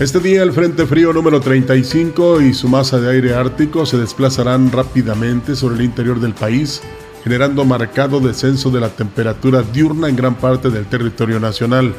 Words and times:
Este 0.00 0.20
día 0.20 0.44
el 0.44 0.52
Frente 0.52 0.86
Frío 0.86 1.12
número 1.12 1.40
35 1.40 2.40
y 2.42 2.54
su 2.54 2.68
masa 2.68 3.00
de 3.00 3.10
aire 3.10 3.34
ártico 3.34 3.84
se 3.84 3.98
desplazarán 3.98 4.70
rápidamente 4.70 5.56
sobre 5.56 5.74
el 5.74 5.82
interior 5.82 6.20
del 6.20 6.34
país, 6.34 6.80
generando 7.24 7.64
marcado 7.64 8.20
descenso 8.20 8.70
de 8.70 8.78
la 8.78 8.90
temperatura 8.90 9.64
diurna 9.64 10.08
en 10.08 10.14
gran 10.14 10.36
parte 10.36 10.70
del 10.70 10.86
territorio 10.86 11.40
nacional. 11.40 11.92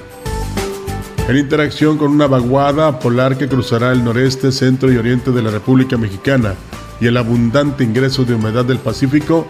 En 1.27 1.35
interacción 1.35 1.97
con 1.97 2.11
una 2.11 2.27
vaguada 2.27 2.99
polar 2.99 3.37
que 3.37 3.49
cruzará 3.49 3.91
el 3.91 4.01
noreste, 4.01 4.53
centro 4.53 4.89
y 4.89 4.95
oriente 4.95 5.31
de 5.31 5.41
la 5.41 5.51
República 5.51 5.97
Mexicana 5.97 6.55
y 7.01 7.07
el 7.07 7.17
abundante 7.17 7.83
ingreso 7.83 8.23
de 8.23 8.33
humedad 8.33 8.63
del 8.63 8.79
Pacífico, 8.79 9.45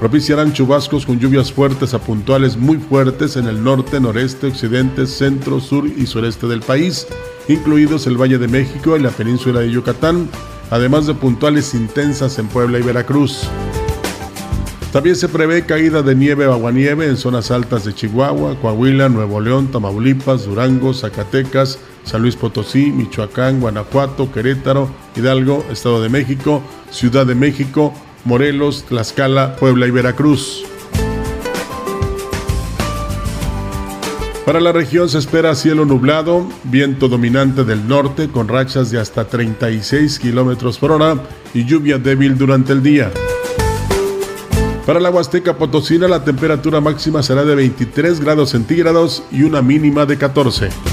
propiciarán 0.00 0.52
chubascos 0.52 1.06
con 1.06 1.20
lluvias 1.20 1.52
fuertes 1.52 1.94
a 1.94 2.00
puntuales 2.00 2.56
muy 2.56 2.78
fuertes 2.78 3.36
en 3.36 3.46
el 3.46 3.62
norte, 3.62 4.00
noreste, 4.00 4.48
occidente, 4.48 5.06
centro, 5.06 5.60
sur 5.60 5.86
y 5.86 6.06
sureste 6.06 6.48
del 6.48 6.62
país, 6.62 7.06
incluidos 7.48 8.06
el 8.06 8.20
Valle 8.20 8.38
de 8.38 8.48
México 8.48 8.96
y 8.96 9.00
la 9.00 9.10
península 9.10 9.60
de 9.60 9.70
Yucatán, 9.70 10.28
además 10.70 11.06
de 11.06 11.14
puntuales 11.14 11.74
intensas 11.74 12.38
en 12.38 12.48
Puebla 12.48 12.78
y 12.78 12.82
Veracruz. 12.82 13.48
También 14.92 15.16
se 15.16 15.28
prevé 15.28 15.64
caída 15.64 16.02
de 16.02 16.14
nieve 16.14 16.46
o 16.46 16.52
aguanieve 16.52 17.06
en 17.06 17.16
zonas 17.16 17.50
altas 17.50 17.84
de 17.84 17.94
Chihuahua, 17.94 18.56
Coahuila, 18.60 19.08
Nuevo 19.08 19.40
León, 19.40 19.68
Tamaulipas, 19.68 20.44
Durango, 20.44 20.92
Zacatecas, 20.92 21.78
San 22.04 22.20
Luis 22.20 22.36
Potosí, 22.36 22.92
Michoacán, 22.92 23.60
Guanajuato, 23.60 24.30
Querétaro, 24.30 24.90
Hidalgo, 25.16 25.64
Estado 25.70 26.02
de 26.02 26.10
México, 26.10 26.62
Ciudad 26.90 27.24
de 27.24 27.34
México, 27.34 27.94
Morelos, 28.26 28.84
Tlaxcala, 28.84 29.56
Puebla 29.56 29.86
y 29.86 29.90
Veracruz. 29.90 30.66
Para 34.44 34.60
la 34.60 34.72
región 34.72 35.08
se 35.08 35.18
espera 35.18 35.54
cielo 35.54 35.84
nublado, 35.84 36.44
viento 36.64 37.08
dominante 37.08 37.62
del 37.62 37.86
norte 37.86 38.28
con 38.28 38.48
rachas 38.48 38.90
de 38.90 38.98
hasta 38.98 39.26
36 39.26 40.18
kilómetros 40.18 40.78
por 40.78 40.90
hora 40.90 41.16
y 41.54 41.64
lluvia 41.64 41.98
débil 41.98 42.36
durante 42.36 42.72
el 42.72 42.82
día. 42.82 43.12
Para 44.84 44.98
la 44.98 45.10
Huasteca 45.10 45.56
Potosina 45.56 46.08
la 46.08 46.24
temperatura 46.24 46.80
máxima 46.80 47.22
será 47.22 47.44
de 47.44 47.54
23 47.54 48.18
grados 48.18 48.50
centígrados 48.50 49.22
y 49.30 49.44
una 49.44 49.62
mínima 49.62 50.06
de 50.06 50.18
14. 50.18 50.91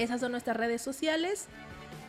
Esas 0.00 0.20
son 0.20 0.32
nuestras 0.32 0.56
redes 0.56 0.82
sociales. 0.82 1.46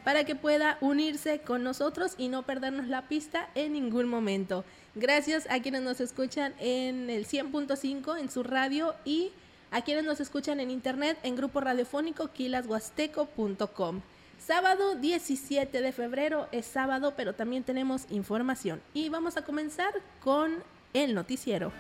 para 0.04 0.24
que 0.24 0.34
pueda 0.36 0.80
unirse 0.82 1.42
con 1.42 1.64
nosotros 1.64 2.16
y 2.18 2.28
no 2.28 2.42
perdernos 2.42 2.88
la 2.88 3.08
pista 3.08 3.50
en 3.54 3.74
ningún 3.74 4.08
momento. 4.08 4.66
Gracias 4.96 5.46
a 5.52 5.62
quienes 5.62 5.84
nos 5.84 6.02
escuchan 6.02 6.56
en 6.58 7.12
el 7.12 7.28
100.5 7.28 8.20
en 8.20 8.32
su 8.32 8.42
radio 8.42 8.96
y 9.06 9.32
a 9.70 9.82
quienes 9.82 10.04
nos 10.04 10.20
escuchan 10.20 10.60
en 10.60 10.72
internet 10.72 11.20
en 11.22 11.36
grupo 11.36 11.62
radiofónico 11.62 12.30
quilashuasteco.com. 12.30 14.02
Sábado 14.40 14.96
17 14.96 15.82
de 15.82 15.92
febrero 15.92 16.48
es 16.52 16.66
sábado, 16.66 17.14
pero 17.16 17.34
también 17.34 17.64
tenemos 17.64 18.06
información. 18.10 18.82
Y 18.96 19.10
vamos 19.10 19.38
a 19.38 19.44
comenzar 19.44 19.94
con 20.20 20.64
el 20.94 21.14
noticiero. 21.14 21.72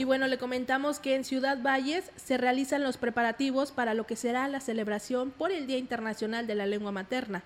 Y 0.00 0.04
bueno, 0.04 0.28
le 0.28 0.38
comentamos 0.38 0.98
que 0.98 1.14
en 1.14 1.26
Ciudad 1.26 1.58
Valles 1.60 2.10
se 2.16 2.38
realizan 2.38 2.82
los 2.82 2.96
preparativos 2.96 3.70
para 3.70 3.92
lo 3.92 4.06
que 4.06 4.16
será 4.16 4.48
la 4.48 4.60
celebración 4.60 5.30
por 5.30 5.52
el 5.52 5.66
Día 5.66 5.76
Internacional 5.76 6.46
de 6.46 6.54
la 6.54 6.64
Lengua 6.64 6.90
Materna. 6.90 7.42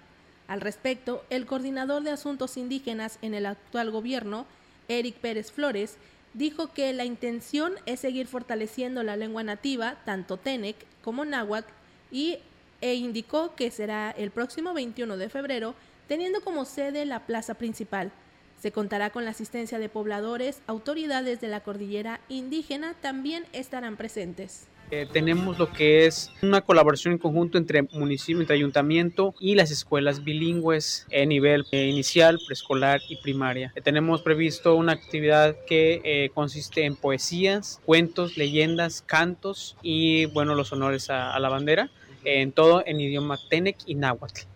Al 0.46 0.60
respecto, 0.60 1.24
el 1.30 1.46
coordinador 1.46 2.04
de 2.04 2.12
asuntos 2.12 2.56
indígenas 2.56 3.18
en 3.22 3.34
el 3.34 3.46
actual 3.46 3.90
gobierno, 3.90 4.46
Eric 4.86 5.16
Pérez 5.16 5.50
Flores, 5.50 5.96
dijo 6.32 6.72
que 6.72 6.92
la 6.92 7.04
intención 7.04 7.72
es 7.86 7.98
seguir 7.98 8.28
fortaleciendo 8.28 9.02
la 9.02 9.16
lengua 9.16 9.42
nativa, 9.42 9.96
tanto 10.04 10.36
Tenec 10.36 10.76
como 11.02 11.24
náhuatl, 11.24 11.72
y, 12.12 12.38
e 12.80 12.94
indicó 12.94 13.56
que 13.56 13.72
será 13.72 14.12
el 14.12 14.30
próximo 14.30 14.74
21 14.74 15.16
de 15.16 15.28
febrero, 15.28 15.74
teniendo 16.06 16.40
como 16.40 16.66
sede 16.66 17.04
la 17.04 17.26
plaza 17.26 17.54
principal. 17.54 18.12
Se 18.58 18.72
contará 18.72 19.10
con 19.10 19.24
la 19.24 19.32
asistencia 19.32 19.78
de 19.78 19.88
pobladores, 19.88 20.62
autoridades 20.66 21.40
de 21.40 21.48
la 21.48 21.60
cordillera 21.60 22.20
indígena 22.28 22.94
también 23.00 23.44
estarán 23.52 23.96
presentes. 23.96 24.68
Eh, 24.90 25.06
tenemos 25.10 25.58
lo 25.58 25.72
que 25.72 26.06
es 26.06 26.30
una 26.42 26.60
colaboración 26.60 27.12
en 27.12 27.18
conjunto 27.18 27.58
entre 27.58 27.82
municipio, 27.82 28.40
entre 28.40 28.56
ayuntamiento 28.56 29.34
y 29.40 29.54
las 29.54 29.70
escuelas 29.70 30.22
bilingües 30.22 31.06
en 31.10 31.30
nivel 31.30 31.64
eh, 31.72 31.86
inicial, 31.86 32.38
preescolar 32.46 33.00
y 33.08 33.16
primaria. 33.16 33.72
Eh, 33.74 33.80
tenemos 33.80 34.22
previsto 34.22 34.74
una 34.74 34.92
actividad 34.92 35.56
que 35.66 36.30
consiste 36.34 36.84
en 36.84 36.96
poesías, 36.96 37.80
cuentos, 37.84 38.36
leyendas, 38.36 39.02
cantos 39.02 39.76
y 39.82 40.26
bueno, 40.26 40.54
los 40.54 40.72
honores 40.72 41.10
a, 41.10 41.34
a 41.34 41.40
la 41.40 41.48
bandera, 41.48 41.90
en 42.24 42.52
todo 42.52 42.82
en 42.86 43.00
idioma 43.00 43.38
Tenec 43.48 43.76
y 43.86 43.94
Náhuatl. 43.94 44.53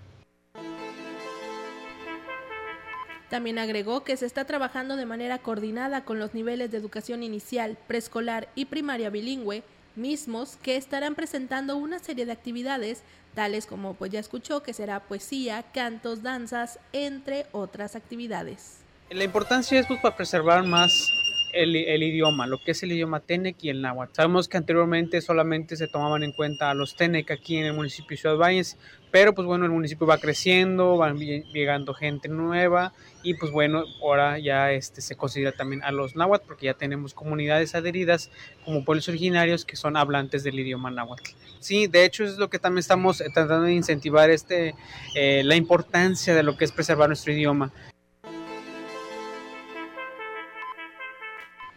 También 3.30 3.58
agregó 3.58 4.04
que 4.04 4.16
se 4.16 4.26
está 4.26 4.44
trabajando 4.44 4.96
de 4.96 5.04
manera 5.04 5.38
coordinada 5.38 6.04
con 6.04 6.18
los 6.18 6.32
niveles 6.32 6.70
de 6.70 6.78
educación 6.78 7.22
inicial, 7.22 7.76
preescolar 7.86 8.48
y 8.54 8.64
primaria 8.66 9.10
bilingüe 9.10 9.62
mismos 9.96 10.56
que 10.62 10.76
estarán 10.76 11.14
presentando 11.14 11.76
una 11.76 11.98
serie 11.98 12.24
de 12.24 12.32
actividades, 12.32 13.02
tales 13.34 13.66
como 13.66 13.94
pues 13.94 14.10
ya 14.10 14.20
escuchó 14.20 14.62
que 14.62 14.72
será 14.72 15.00
poesía, 15.00 15.64
cantos, 15.74 16.22
danzas, 16.22 16.78
entre 16.92 17.46
otras 17.52 17.96
actividades. 17.96 18.78
La 19.10 19.24
importancia 19.24 19.78
es 19.78 19.86
pues 19.86 20.00
para 20.00 20.16
preservar 20.16 20.64
más 20.64 21.10
el, 21.52 22.02
idioma, 22.02 22.46
lo 22.46 22.58
que 22.58 22.72
es 22.72 22.82
el 22.82 22.92
idioma 22.92 23.20
Tenec 23.20 23.56
y 23.62 23.70
el 23.70 23.82
náhuatl. 23.82 24.14
Sabemos 24.14 24.48
que 24.48 24.56
anteriormente 24.56 25.20
solamente 25.20 25.76
se 25.76 25.88
tomaban 25.88 26.22
en 26.22 26.32
cuenta 26.32 26.70
a 26.70 26.74
los 26.74 26.96
Tenec 26.96 27.30
aquí 27.30 27.56
en 27.56 27.66
el 27.66 27.74
municipio 27.74 28.10
de 28.10 28.20
Ciudad 28.20 28.36
Valles, 28.36 28.78
pero 29.10 29.34
pues 29.34 29.46
bueno, 29.46 29.64
el 29.64 29.70
municipio 29.70 30.06
va 30.06 30.18
creciendo, 30.18 30.96
van 30.96 31.18
llegando 31.18 31.94
gente 31.94 32.28
nueva 32.28 32.92
y 33.22 33.34
pues 33.34 33.50
bueno, 33.52 33.84
ahora 34.02 34.38
ya 34.38 34.72
este, 34.72 35.00
se 35.00 35.16
considera 35.16 35.52
también 35.52 35.82
a 35.82 35.92
los 35.92 36.14
náhuatl 36.14 36.46
porque 36.46 36.66
ya 36.66 36.74
tenemos 36.74 37.14
comunidades 37.14 37.74
adheridas 37.74 38.30
como 38.64 38.84
pueblos 38.84 39.08
originarios 39.08 39.64
que 39.64 39.76
son 39.76 39.96
hablantes 39.96 40.44
del 40.44 40.58
idioma 40.58 40.90
náhuatl. 40.90 41.30
Sí, 41.60 41.86
de 41.86 42.04
hecho 42.04 42.24
es 42.24 42.38
lo 42.38 42.50
que 42.50 42.58
también 42.58 42.80
estamos 42.80 43.18
tratando 43.18 43.62
de 43.62 43.72
incentivar 43.72 44.30
este, 44.30 44.74
eh, 45.14 45.42
la 45.44 45.56
importancia 45.56 46.34
de 46.34 46.42
lo 46.42 46.56
que 46.56 46.64
es 46.64 46.72
preservar 46.72 47.08
nuestro 47.08 47.32
idioma. 47.32 47.72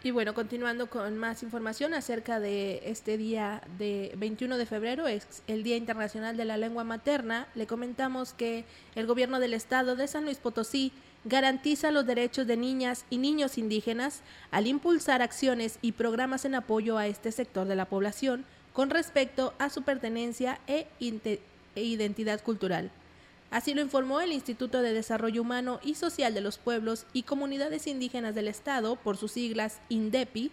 Y 0.04 0.10
bueno, 0.10 0.34
continuando 0.34 0.90
con 0.90 1.16
más 1.16 1.44
información 1.44 1.94
acerca 1.94 2.40
de 2.40 2.82
este 2.86 3.16
día 3.16 3.62
de 3.78 4.12
21 4.16 4.58
de 4.58 4.66
febrero, 4.66 5.06
es 5.06 5.44
el 5.46 5.62
Día 5.62 5.76
Internacional 5.76 6.36
de 6.36 6.44
la 6.44 6.56
Lengua 6.56 6.82
Materna, 6.82 7.46
le 7.54 7.68
comentamos 7.68 8.32
que 8.32 8.64
el 8.96 9.06
gobierno 9.06 9.38
del 9.38 9.54
estado 9.54 9.94
de 9.94 10.08
San 10.08 10.24
Luis 10.24 10.38
Potosí 10.38 10.92
garantiza 11.24 11.92
los 11.92 12.04
derechos 12.04 12.48
de 12.48 12.56
niñas 12.56 13.04
y 13.10 13.18
niños 13.18 13.58
indígenas 13.58 14.22
al 14.50 14.66
impulsar 14.66 15.22
acciones 15.22 15.78
y 15.82 15.92
programas 15.92 16.44
en 16.44 16.56
apoyo 16.56 16.98
a 16.98 17.06
este 17.06 17.30
sector 17.30 17.68
de 17.68 17.76
la 17.76 17.84
población 17.84 18.44
con 18.72 18.90
respecto 18.90 19.54
a 19.60 19.70
su 19.70 19.82
pertenencia 19.82 20.58
e, 20.66 20.88
e 20.98 21.82
identidad 21.84 22.42
cultural. 22.42 22.90
Así 23.52 23.74
lo 23.74 23.82
informó 23.82 24.22
el 24.22 24.32
Instituto 24.32 24.80
de 24.80 24.94
Desarrollo 24.94 25.42
Humano 25.42 25.78
y 25.82 25.94
Social 25.94 26.32
de 26.32 26.40
los 26.40 26.56
Pueblos 26.56 27.04
y 27.12 27.24
Comunidades 27.24 27.86
Indígenas 27.86 28.34
del 28.34 28.48
Estado, 28.48 28.96
por 28.96 29.18
sus 29.18 29.32
siglas 29.32 29.78
INDEPI, 29.90 30.50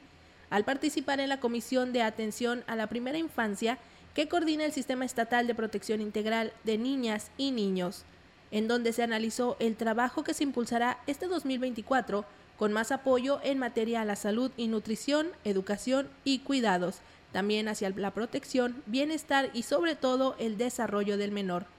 al 0.50 0.66
participar 0.66 1.22
en 1.22 1.30
la 1.30 1.40
Comisión 1.40 1.94
de 1.94 2.02
Atención 2.02 2.66
a 2.68 2.76
la 2.76 2.88
Primera 2.88 3.18
Infancia 3.18 3.78
que 4.14 4.28
coordina 4.28 4.66
el 4.66 4.74
Sistema 4.74 5.06
Estatal 5.06 5.48
de 5.48 5.56
Protección 5.56 6.02
Integral 6.02 6.52
de 6.66 6.78
Niñas 6.78 7.32
y 7.38 7.52
Niños, 7.52 8.04
en 8.52 8.68
donde 8.68 8.92
se 8.92 9.04
analizó 9.04 9.56
el 9.60 9.78
trabajo 9.78 10.26
que 10.26 10.34
se 10.34 10.44
impulsará 10.44 11.00
este 11.08 11.28
2024 11.28 12.26
con 12.58 12.74
más 12.74 12.92
apoyo 12.92 13.40
en 13.44 13.60
materia 13.60 14.02
a 14.02 14.06
la 14.06 14.18
salud 14.18 14.52
y 14.58 14.68
nutrición, 14.68 15.30
educación 15.46 16.10
y 16.26 16.40
cuidados, 16.40 17.00
también 17.32 17.70
hacia 17.70 17.92
la 17.92 18.14
protección, 18.14 18.84
bienestar 18.88 19.52
y 19.54 19.64
sobre 19.64 19.96
todo 19.96 20.36
el 20.38 20.58
desarrollo 20.58 21.16
del 21.16 21.32
menor. 21.32 21.79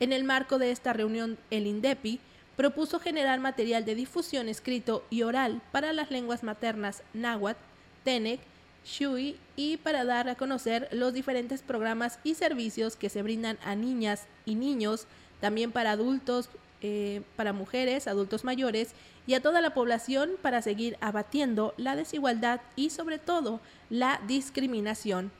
En 0.00 0.12
el 0.12 0.24
marco 0.24 0.58
de 0.58 0.70
esta 0.70 0.92
reunión, 0.92 1.38
el 1.50 1.66
INDEPI 1.66 2.20
propuso 2.56 3.00
generar 3.00 3.40
material 3.40 3.84
de 3.84 3.94
difusión 3.94 4.48
escrito 4.48 5.04
y 5.10 5.22
oral 5.22 5.60
para 5.72 5.92
las 5.92 6.10
lenguas 6.10 6.42
maternas 6.42 7.02
náhuatl, 7.14 7.60
tenec, 8.04 8.40
shui 8.84 9.36
y 9.56 9.76
para 9.76 10.04
dar 10.04 10.28
a 10.28 10.34
conocer 10.34 10.88
los 10.92 11.12
diferentes 11.12 11.62
programas 11.62 12.18
y 12.24 12.34
servicios 12.34 12.96
que 12.96 13.10
se 13.10 13.22
brindan 13.22 13.58
a 13.64 13.74
niñas 13.74 14.26
y 14.44 14.54
niños, 14.54 15.06
también 15.40 15.72
para 15.72 15.92
adultos, 15.92 16.48
eh, 16.80 17.22
para 17.36 17.52
mujeres, 17.52 18.06
adultos 18.06 18.44
mayores 18.44 18.90
y 19.26 19.34
a 19.34 19.42
toda 19.42 19.60
la 19.60 19.74
población 19.74 20.30
para 20.40 20.62
seguir 20.62 20.96
abatiendo 21.00 21.74
la 21.76 21.96
desigualdad 21.96 22.60
y 22.76 22.90
sobre 22.90 23.18
todo 23.18 23.60
la 23.90 24.20
discriminación. 24.26 25.30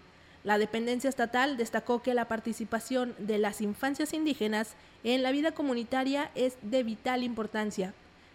La 0.48 0.56
dependencia 0.56 1.10
estatal 1.10 1.58
destacó 1.58 2.00
que 2.00 2.14
la 2.14 2.26
participación 2.26 3.14
de 3.18 3.36
las 3.36 3.60
infancias 3.60 4.14
indígenas 4.14 4.76
en 5.04 5.22
la 5.22 5.30
vida 5.30 5.52
comunitaria 5.52 6.30
es 6.34 6.56
de 6.62 6.82
vital 6.84 7.22
importancia, 7.22 7.92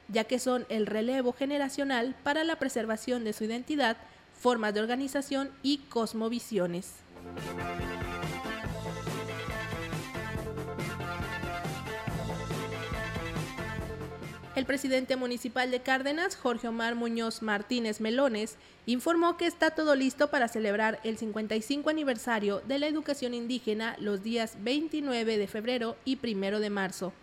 ya 0.09 0.23
que 0.23 0.37
son 0.37 0.67
el 0.69 0.85
relevo 0.85 1.33
generacional 1.33 2.15
para 2.21 2.43
la 2.43 2.57
preservación 2.57 3.23
de 3.23 3.33
su 3.33 3.45
identidad, 3.45 3.97
formas 4.39 4.75
de 4.75 4.81
organización 4.81 5.49
y 5.63 5.79
cosmovisiones. 5.89 6.97
El 14.55 14.65
presidente 14.65 15.15
municipal 15.15 15.71
de 15.71 15.79
Cárdenas, 15.79 16.35
Jorge 16.35 16.67
Omar 16.67 16.93
Muñoz 16.93 17.41
Martínez 17.41 17.99
Melones, 17.99 18.57
informó 18.85 19.35
que 19.35 19.47
está 19.47 19.71
todo 19.71 19.95
listo 19.95 20.29
para 20.29 20.47
celebrar 20.47 20.99
el 21.03 21.17
55 21.17 21.89
aniversario 21.89 22.61
de 22.67 22.77
la 22.77 22.85
educación 22.85 23.33
indígena 23.33 23.95
los 23.99 24.21
días 24.21 24.57
29 24.59 25.39
de 25.39 25.47
febrero 25.47 25.95
y 26.05 26.19
1 26.23 26.59
de 26.59 26.69
marzo. 26.69 27.13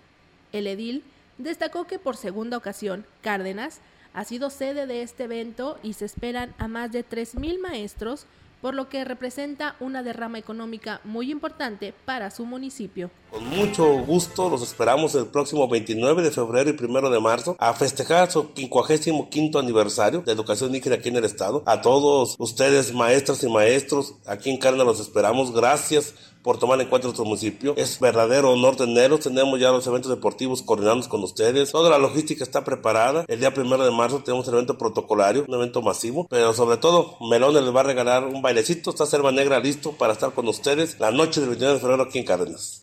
El 0.51 0.67
edil 0.67 1.05
destacó 1.39 1.87
que 1.87 2.01
por 2.01 2.17
segunda 2.17 2.57
ocasión, 2.57 3.07
Cárdenas 3.21 3.81
ha 4.13 4.25
sido 4.25 4.51
sede 4.51 4.89
de 4.89 5.03
este 5.03 5.25
evento 5.25 5.79
y 5.85 5.93
se 5.93 6.07
esperan 6.07 6.53
a 6.59 6.67
más 6.67 6.91
de 6.91 7.09
3.000 7.09 7.61
maestros 7.61 8.27
por 8.61 8.75
lo 8.75 8.89
que 8.89 9.05
representa 9.05 9.77
una 9.79 10.03
derrama 10.03 10.39
económica 10.39 11.01
muy 11.05 11.31
importante 11.31 11.95
para 12.05 12.33
su 12.33 12.45
municipio. 12.45 13.09
Con 13.31 13.49
mucho 13.49 13.87
gusto 14.05 14.49
los 14.49 14.63
esperamos 14.63 15.15
el 15.15 15.27
próximo 15.27 15.69
29 15.69 16.23
de 16.23 16.31
febrero 16.33 16.71
y 16.71 16.85
1 16.85 17.11
de 17.11 17.21
marzo 17.21 17.57
a 17.61 17.73
festejar 17.75 18.31
su 18.31 18.51
55 18.57 19.59
aniversario 19.59 20.23
de 20.23 20.33
educación 20.33 20.71
indígena 20.71 20.97
aquí 20.97 21.11
en 21.11 21.17
el 21.17 21.25
estado. 21.25 21.63
A 21.65 21.81
todos 21.81 22.35
ustedes, 22.39 22.93
maestras 22.93 23.45
y 23.45 23.49
maestros, 23.49 24.15
aquí 24.27 24.51
en 24.51 24.59
Carna 24.59 24.83
los 24.83 24.99
esperamos. 24.99 25.53
Gracias 25.53 26.15
por 26.43 26.59
tomar 26.59 26.81
en 26.81 26.89
cuenta 26.89 27.07
nuestro 27.07 27.25
municipio. 27.25 27.75
Es 27.77 28.01
verdadero 28.01 28.51
honor 28.51 28.77
tenerlos. 28.77 29.21
Tenemos 29.21 29.61
ya 29.61 29.71
los 29.71 29.87
eventos 29.87 30.11
deportivos 30.11 30.63
coordinados 30.63 31.07
con 31.07 31.23
ustedes. 31.23 31.71
Toda 31.71 31.91
la 31.91 31.99
logística 31.99 32.43
está 32.43 32.65
preparada. 32.65 33.25
El 33.29 33.41
día 33.41 33.55
primero 33.55 33.85
de 33.85 33.91
marzo 33.91 34.23
tenemos 34.25 34.49
el 34.49 34.55
evento 34.55 34.79
protocolario, 34.79 35.45
un 35.47 35.55
evento 35.55 35.83
masivo. 35.83 36.27
Pero 36.29 36.53
sobre 36.53 36.79
todo, 36.79 37.17
Melones 37.21 37.63
les 37.63 37.75
va 37.75 37.81
a 37.81 37.85
regalar 37.85 38.25
un 38.25 38.43
bailecito. 38.43 38.91
Está 38.91 39.07
Selva 39.07 39.33
Negra 39.33 39.61
listo 39.61 39.93
para 39.93 40.15
estar 40.15 40.33
con 40.33 40.49
ustedes 40.49 40.99
la 40.99 41.11
noche 41.11 41.41
del 41.41 41.51
29 41.51 41.75
de 41.75 41.81
febrero 41.81 42.03
aquí 42.03 42.19
en 42.19 42.25
Cárdenas. 42.25 42.80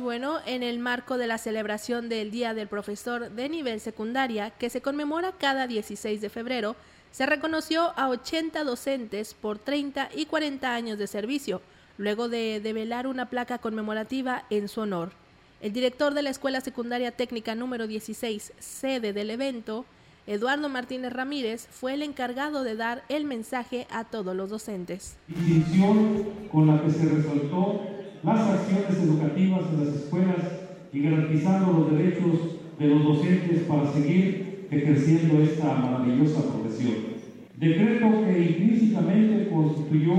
Bueno, 0.00 0.38
en 0.46 0.62
el 0.62 0.78
marco 0.78 1.18
de 1.18 1.26
la 1.26 1.38
celebración 1.38 2.08
del 2.08 2.30
Día 2.30 2.54
del 2.54 2.68
Profesor 2.68 3.30
de 3.30 3.48
Nivel 3.48 3.80
Secundaria, 3.80 4.50
que 4.50 4.70
se 4.70 4.80
conmemora 4.80 5.32
cada 5.32 5.66
16 5.66 6.20
de 6.20 6.28
febrero, 6.30 6.76
se 7.10 7.26
reconoció 7.26 7.92
a 7.96 8.08
80 8.08 8.64
docentes 8.64 9.34
por 9.34 9.58
30 9.58 10.10
y 10.14 10.26
40 10.26 10.72
años 10.72 10.98
de 10.98 11.06
servicio, 11.06 11.62
luego 11.96 12.28
de 12.28 12.60
develar 12.60 13.06
una 13.06 13.28
placa 13.28 13.58
conmemorativa 13.58 14.44
en 14.50 14.68
su 14.68 14.82
honor. 14.82 15.10
El 15.60 15.72
director 15.72 16.14
de 16.14 16.22
la 16.22 16.30
Escuela 16.30 16.60
Secundaria 16.60 17.10
Técnica 17.10 17.54
número 17.54 17.86
16, 17.86 18.52
sede 18.58 19.12
del 19.12 19.30
evento, 19.30 19.84
Eduardo 20.26 20.68
Martínez 20.68 21.12
Ramírez, 21.12 21.66
fue 21.70 21.94
el 21.94 22.02
encargado 22.02 22.62
de 22.62 22.76
dar 22.76 23.02
el 23.08 23.24
mensaje 23.24 23.86
a 23.90 24.04
todos 24.04 24.36
los 24.36 24.50
docentes. 24.50 25.16
Distinción 25.26 26.48
con 26.52 26.66
la 26.66 26.82
que 26.82 26.90
se 26.90 27.04
resaltó 27.06 27.97
las 28.22 28.40
acciones 28.40 28.98
educativas 29.02 29.62
en 29.72 29.84
las 29.84 29.94
escuelas 29.94 30.42
y 30.92 31.02
garantizando 31.02 31.72
los 31.72 31.90
derechos 31.92 32.58
de 32.78 32.86
los 32.88 33.04
docentes 33.04 33.62
para 33.62 33.92
seguir 33.92 34.66
ejerciendo 34.70 35.42
esta 35.42 35.74
maravillosa 35.74 36.42
profesión. 36.52 36.94
Decreto 37.56 38.24
que 38.24 38.38
implícitamente 38.38 39.48
constituyó 39.50 40.14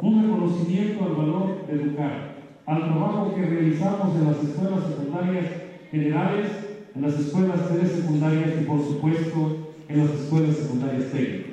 un 0.00 0.22
reconocimiento 0.22 1.04
al 1.04 1.14
valor 1.14 1.66
de 1.66 1.74
educar, 1.74 2.34
al 2.66 2.84
trabajo 2.84 3.34
que 3.34 3.42
realizamos 3.42 4.16
en 4.16 4.24
las 4.26 4.42
escuelas 4.42 4.86
secundarias 4.86 5.46
generales, 5.90 6.48
en 6.94 7.02
las 7.02 7.18
escuelas 7.18 7.60
secundarias 7.92 8.50
y 8.60 8.64
por 8.64 8.82
supuesto 8.82 9.56
en 9.88 9.98
las 9.98 10.10
escuelas 10.10 10.56
secundarias 10.56 11.10
técnicas. 11.10 11.49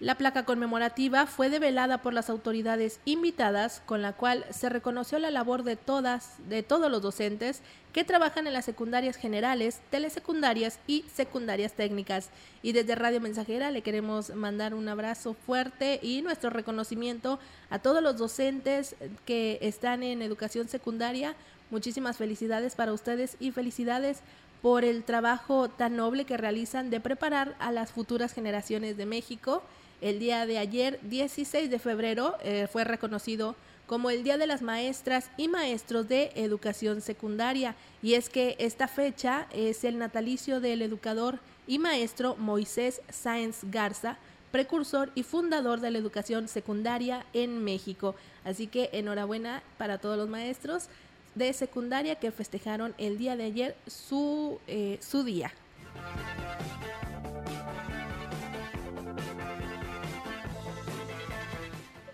La 0.00 0.14
placa 0.14 0.46
conmemorativa 0.46 1.26
fue 1.26 1.50
develada 1.50 1.98
por 1.98 2.14
las 2.14 2.30
autoridades 2.30 3.00
invitadas, 3.04 3.82
con 3.84 4.00
la 4.00 4.14
cual 4.14 4.46
se 4.48 4.70
reconoció 4.70 5.18
la 5.18 5.30
labor 5.30 5.62
de 5.62 5.76
todas, 5.76 6.36
de 6.48 6.62
todos 6.62 6.90
los 6.90 7.02
docentes 7.02 7.60
que 7.92 8.02
trabajan 8.02 8.46
en 8.46 8.54
las 8.54 8.64
secundarias 8.64 9.16
generales, 9.16 9.82
telesecundarias 9.90 10.78
y 10.86 11.04
secundarias 11.12 11.74
técnicas. 11.74 12.30
Y 12.62 12.72
desde 12.72 12.94
Radio 12.94 13.20
Mensajera 13.20 13.70
le 13.70 13.82
queremos 13.82 14.34
mandar 14.34 14.72
un 14.72 14.88
abrazo 14.88 15.34
fuerte 15.34 16.00
y 16.02 16.22
nuestro 16.22 16.48
reconocimiento 16.48 17.38
a 17.68 17.78
todos 17.78 18.02
los 18.02 18.16
docentes 18.16 18.96
que 19.26 19.58
están 19.60 20.02
en 20.02 20.22
educación 20.22 20.66
secundaria. 20.68 21.34
Muchísimas 21.70 22.16
felicidades 22.16 22.74
para 22.74 22.94
ustedes 22.94 23.36
y 23.38 23.50
felicidades 23.50 24.20
por 24.62 24.82
el 24.82 25.04
trabajo 25.04 25.68
tan 25.68 25.96
noble 25.96 26.24
que 26.24 26.38
realizan 26.38 26.88
de 26.88 27.00
preparar 27.00 27.54
a 27.58 27.70
las 27.70 27.92
futuras 27.92 28.32
generaciones 28.32 28.96
de 28.96 29.04
México 29.04 29.62
el 30.00 30.18
día 30.18 30.46
de 30.46 30.58
ayer, 30.58 30.98
16 31.02 31.70
de 31.70 31.78
febrero, 31.78 32.36
eh, 32.42 32.68
fue 32.70 32.84
reconocido 32.84 33.56
como 33.86 34.10
el 34.10 34.22
Día 34.22 34.38
de 34.38 34.46
las 34.46 34.62
Maestras 34.62 35.30
y 35.36 35.48
Maestros 35.48 36.08
de 36.08 36.30
Educación 36.36 37.00
Secundaria. 37.00 37.74
Y 38.02 38.14
es 38.14 38.28
que 38.28 38.54
esta 38.60 38.86
fecha 38.86 39.48
es 39.52 39.82
el 39.82 39.98
natalicio 39.98 40.60
del 40.60 40.82
educador 40.82 41.40
y 41.66 41.78
maestro 41.80 42.36
Moisés 42.36 43.02
Sáenz 43.08 43.64
Garza, 43.64 44.16
precursor 44.52 45.10
y 45.14 45.24
fundador 45.24 45.80
de 45.80 45.90
la 45.90 45.98
educación 45.98 46.46
secundaria 46.46 47.26
en 47.32 47.64
México. 47.64 48.14
Así 48.44 48.68
que 48.68 48.90
enhorabuena 48.92 49.62
para 49.76 49.98
todos 49.98 50.16
los 50.16 50.28
maestros 50.28 50.88
de 51.34 51.52
secundaria 51.52 52.14
que 52.14 52.30
festejaron 52.30 52.94
el 52.96 53.18
día 53.18 53.36
de 53.36 53.44
ayer 53.44 53.76
su, 53.86 54.60
eh, 54.66 54.98
su 55.00 55.24
día. 55.24 55.52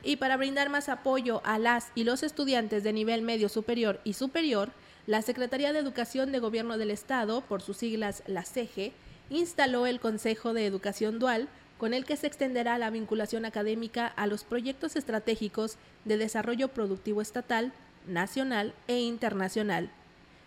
Y 0.07 0.19
para 0.19 0.37
brindar 0.37 0.71
más 0.71 0.89
apoyo 0.89 1.43
a 1.45 1.59
las 1.59 1.91
y 1.97 2.05
los 2.05 2.23
estudiantes 2.23 2.85
de 2.85 2.93
nivel 2.93 3.23
medio 3.23 3.49
superior 3.49 4.01
y 4.05 4.13
superior, 4.13 4.71
la 5.09 5.21
Secretaría 5.21 5.73
de 5.73 5.81
Educación 5.81 6.31
de 6.31 6.39
Gobierno 6.39 6.79
del 6.79 6.93
Estado, 6.93 7.41
por 7.41 7.61
sus 7.61 7.79
siglas 7.79 8.23
la 8.29 8.45
CEGE, 8.45 8.93
instaló 9.31 9.85
el 9.85 9.99
Consejo 9.99 10.53
de 10.53 10.65
Educación 10.65 11.19
Dual, 11.19 11.49
con 11.77 11.93
el 11.93 12.05
que 12.05 12.17
se 12.17 12.29
extenderá 12.29 12.79
la 12.79 12.91
vinculación 12.91 13.45
académica 13.45 14.07
a 14.07 14.29
los 14.29 14.45
proyectos 14.45 14.95
estratégicos 14.95 15.77
de 16.05 16.19
desarrollo 16.19 16.69
productivo 16.69 17.21
estatal, 17.21 17.73
nacional 18.07 18.75
e 18.87 19.01
internacional, 19.01 19.91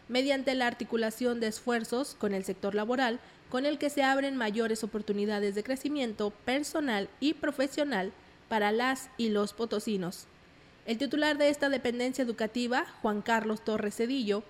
mediante 0.07 0.55
la 0.55 0.67
articulación 0.67 1.41
de 1.41 1.47
esfuerzos 1.47 2.15
con 2.17 2.33
el 2.33 2.45
sector 2.45 2.75
laboral, 2.75 3.19
con 3.49 3.65
el 3.65 3.77
que 3.77 3.89
se 3.89 4.03
abren 4.03 4.37
mayores 4.37 4.85
oportunidades 4.85 5.53
de 5.53 5.63
crecimiento 5.63 6.29
personal 6.45 7.09
y 7.19 7.33
profesional 7.33 8.13
para 8.49 8.71
las 8.71 9.09
y 9.17 9.29
los 9.29 9.53
potosinos. 9.53 10.25
El 10.85 10.97
titular 10.97 11.37
de 11.37 11.49
esta 11.49 11.69
dependencia 11.69 12.23
educativa, 12.23 12.85
Juan 13.01 13.21
Carlos 13.21 13.63
Torres 13.63 13.95
Cedillo, 13.95 14.43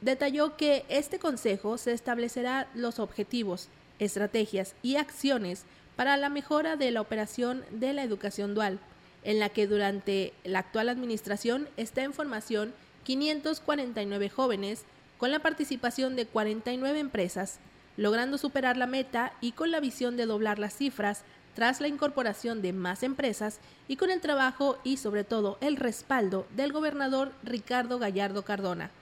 detalló 0.00 0.56
que 0.56 0.84
este 0.88 1.18
consejo 1.18 1.78
se 1.78 1.92
establecerá 1.92 2.68
los 2.74 2.98
objetivos, 2.98 3.68
estrategias 3.98 4.74
y 4.82 4.96
acciones 4.96 5.64
para 5.96 6.16
la 6.16 6.28
mejora 6.28 6.76
de 6.76 6.90
la 6.90 7.00
operación 7.00 7.64
de 7.70 7.92
la 7.92 8.02
educación 8.02 8.54
dual, 8.54 8.78
en 9.24 9.40
la 9.40 9.48
que 9.48 9.66
durante 9.66 10.32
la 10.44 10.60
actual 10.60 10.88
administración 10.88 11.68
está 11.76 12.02
en 12.02 12.12
formación 12.12 12.72
549 13.04 14.28
jóvenes 14.28 14.84
con 15.18 15.32
la 15.32 15.40
participación 15.40 16.14
de 16.16 16.26
49 16.26 16.98
empresas, 17.00 17.58
logrando 17.96 18.38
superar 18.38 18.76
la 18.76 18.86
meta 18.86 19.32
y 19.40 19.52
con 19.52 19.72
la 19.72 19.80
visión 19.80 20.16
de 20.16 20.26
doblar 20.26 20.58
las 20.60 20.76
cifras 20.76 21.24
tras 21.58 21.80
la 21.80 21.88
incorporación 21.88 22.62
de 22.62 22.72
más 22.72 23.02
empresas 23.02 23.58
y 23.88 23.96
con 23.96 24.12
el 24.12 24.20
trabajo 24.20 24.78
y 24.84 24.96
sobre 24.96 25.24
todo 25.24 25.58
el 25.60 25.74
respaldo 25.74 26.46
del 26.54 26.72
gobernador 26.72 27.32
Ricardo 27.42 27.98
Gallardo 27.98 28.44
Cardona. 28.44 28.92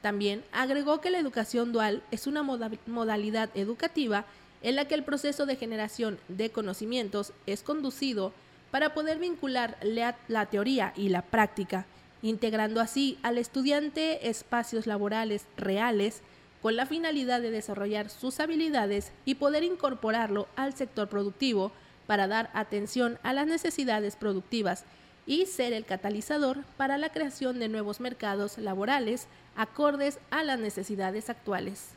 También 0.00 0.42
agregó 0.50 1.02
que 1.02 1.10
la 1.10 1.18
educación 1.18 1.70
dual 1.70 2.02
es 2.10 2.26
una 2.26 2.42
modalidad 2.42 3.50
educativa 3.54 4.24
en 4.62 4.74
la 4.74 4.86
que 4.86 4.94
el 4.94 5.04
proceso 5.04 5.44
de 5.44 5.56
generación 5.56 6.18
de 6.28 6.48
conocimientos 6.48 7.34
es 7.44 7.62
conducido 7.62 8.32
para 8.70 8.94
poder 8.94 9.18
vincular 9.18 9.76
la, 9.82 10.46
teoría 10.46 10.94
y 10.96 11.10
la 11.10 11.20
práctica, 11.20 11.84
integrando 12.22 12.80
así 12.80 13.18
al 13.22 13.36
estudiante 13.36 14.30
espacios 14.30 14.86
laborales 14.86 15.44
reales 15.58 16.22
con 16.62 16.74
la 16.74 16.86
finalidad 16.86 17.42
de 17.42 17.50
desarrollar 17.50 18.08
sus 18.08 18.40
habilidades 18.40 19.12
y 19.26 19.34
poder 19.34 19.62
incorporarlo 19.62 20.48
al 20.56 20.72
sector 20.72 21.08
productivo 21.08 21.70
para 22.08 22.26
dar 22.26 22.48
atención 22.54 23.18
a 23.22 23.34
las 23.34 23.46
necesidades 23.46 24.16
productivas 24.16 24.86
y 25.26 25.44
ser 25.44 25.74
el 25.74 25.84
catalizador 25.84 26.64
para 26.78 26.96
la 26.96 27.10
creación 27.10 27.58
de 27.60 27.68
nuevos 27.68 28.00
mercados 28.00 28.56
laborales 28.56 29.28
acordes 29.54 30.18
a 30.30 30.42
las 30.42 30.58
necesidades 30.58 31.28
actuales. 31.28 31.90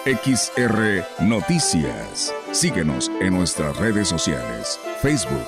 XR 0.05 1.05
Noticias. 1.25 2.35
Síguenos 2.51 3.09
en 3.21 3.35
nuestras 3.35 3.77
redes 3.77 4.09
sociales, 4.09 4.77
Facebook, 5.01 5.47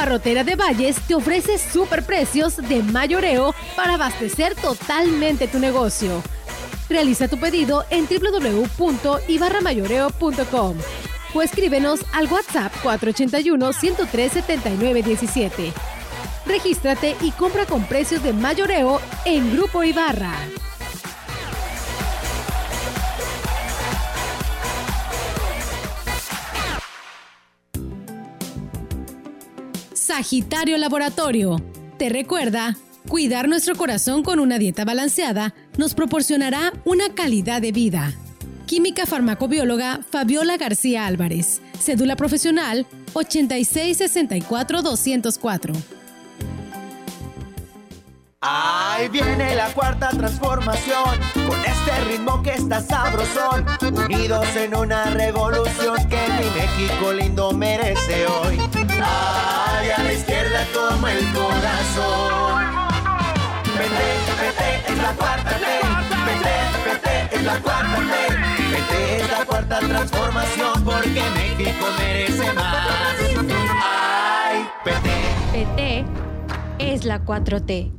Barrotera 0.00 0.42
de 0.44 0.56
Valles 0.56 0.96
te 1.06 1.14
ofrece 1.14 1.58
super 1.58 2.02
precios 2.02 2.56
de 2.56 2.82
mayoreo 2.82 3.54
para 3.76 3.96
abastecer 3.96 4.54
totalmente 4.54 5.46
tu 5.46 5.58
negocio. 5.58 6.22
Realiza 6.88 7.28
tu 7.28 7.38
pedido 7.38 7.84
en 7.90 8.08
www.ibarramayoreo.com. 8.08 10.76
o 11.34 11.42
escríbenos 11.42 12.00
al 12.14 12.32
WhatsApp 12.32 12.72
481-103-7917. 12.82 15.70
Regístrate 16.46 17.14
y 17.20 17.32
compra 17.32 17.66
con 17.66 17.84
precios 17.84 18.22
de 18.22 18.32
mayoreo 18.32 19.02
en 19.26 19.54
Grupo 19.54 19.84
Ibarra. 19.84 20.32
Sagitario 30.10 30.76
Laboratorio. 30.76 31.62
Te 31.96 32.08
recuerda, 32.08 32.76
cuidar 33.06 33.48
nuestro 33.48 33.76
corazón 33.76 34.24
con 34.24 34.40
una 34.40 34.58
dieta 34.58 34.84
balanceada 34.84 35.54
nos 35.78 35.94
proporcionará 35.94 36.72
una 36.84 37.14
calidad 37.14 37.62
de 37.62 37.70
vida. 37.70 38.12
Química 38.66 39.06
farmacobióloga 39.06 40.00
Fabiola 40.10 40.56
García 40.56 41.06
Álvarez. 41.06 41.62
Cédula 41.78 42.16
profesional 42.16 42.88
8664204. 43.14 45.76
Ahí 48.40 49.08
viene 49.10 49.54
la 49.54 49.72
cuarta 49.74 50.08
transformación, 50.08 51.20
con 51.46 51.60
este 51.60 52.00
ritmo 52.08 52.42
que 52.42 52.54
está 52.54 52.80
sabrosón, 52.80 53.64
unidos 53.92 54.56
en 54.56 54.74
una 54.74 55.04
revolución 55.10 55.98
que 56.08 56.16
mi 56.16 56.46
México 56.58 57.12
lindo 57.12 57.52
merece 57.52 58.26
hoy. 58.26 58.58
Ay, 59.02 59.90
a 59.90 60.02
la 60.02 60.12
izquierda 60.12 60.66
como 60.74 61.08
el 61.08 61.32
corazón. 61.32 62.64
Vete, 63.76 64.08
vete, 64.40 64.92
es 64.92 64.98
la 64.98 65.12
cuarta 65.14 65.58
ley. 65.58 65.80
Vete, 66.26 66.54
vete, 66.86 67.36
es 67.36 67.44
la 67.44 67.58
cuarta 67.60 67.98
ley. 68.00 68.30
Vete, 68.72 69.16
es 69.22 69.30
la 69.30 69.44
cuarta 69.44 69.78
transformación 69.80 70.84
porque 70.84 71.22
México 71.34 71.86
merece 71.98 72.52
más. 72.52 72.88
Ay, 73.82 74.68
vete. 74.84 75.20
PT 75.52 76.04
es 76.78 77.04
la 77.04 77.24
4T. 77.24 77.92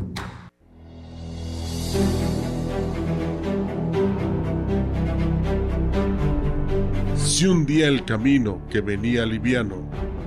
Si 7.17 7.45
un 7.45 7.65
día 7.65 7.87
el 7.87 8.05
camino 8.05 8.61
que 8.69 8.81
venía 8.81 9.25
liviano 9.25 9.90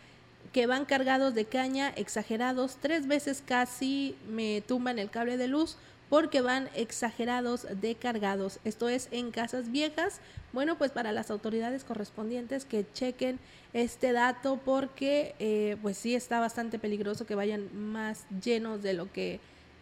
que 0.53 0.67
van 0.67 0.85
cargados 0.85 1.35
de 1.35 1.45
caña 1.45 1.93
exagerados, 1.97 2.77
tres 2.81 3.07
veces 3.07 3.43
casi 3.45 4.17
me 4.29 4.61
tumban 4.61 4.99
el 4.99 5.11
cable 5.11 5.37
de 5.37 5.49
luz 5.49 5.77
porque 6.09 6.41
van 6.41 6.69
exagerados 6.75 7.67
de 7.81 7.95
cargados. 7.95 8.61
Esto 8.65 8.89
es 8.89 9.09
en 9.11 9.31
casas 9.31 9.73
viejas. 9.73 10.21
Bueno, 10.53 10.79
pues 10.79 10.93
para 10.93 11.13
las 11.13 11.31
autoridades 11.31 11.83
correspondientes 11.83 12.65
que 12.65 12.87
chequen 12.93 13.41
este 13.73 14.13
dato 14.13 14.61
porque 14.65 15.35
eh, 15.39 15.77
pues 15.83 15.97
sí 15.97 16.15
está 16.15 16.39
bastante 16.39 16.79
peligroso 16.79 17.27
que 17.27 17.35
vayan 17.35 17.69
más 17.75 18.27
llenos 18.43 18.83
de 18.83 18.93
lo 18.93 19.11
que 19.13 19.41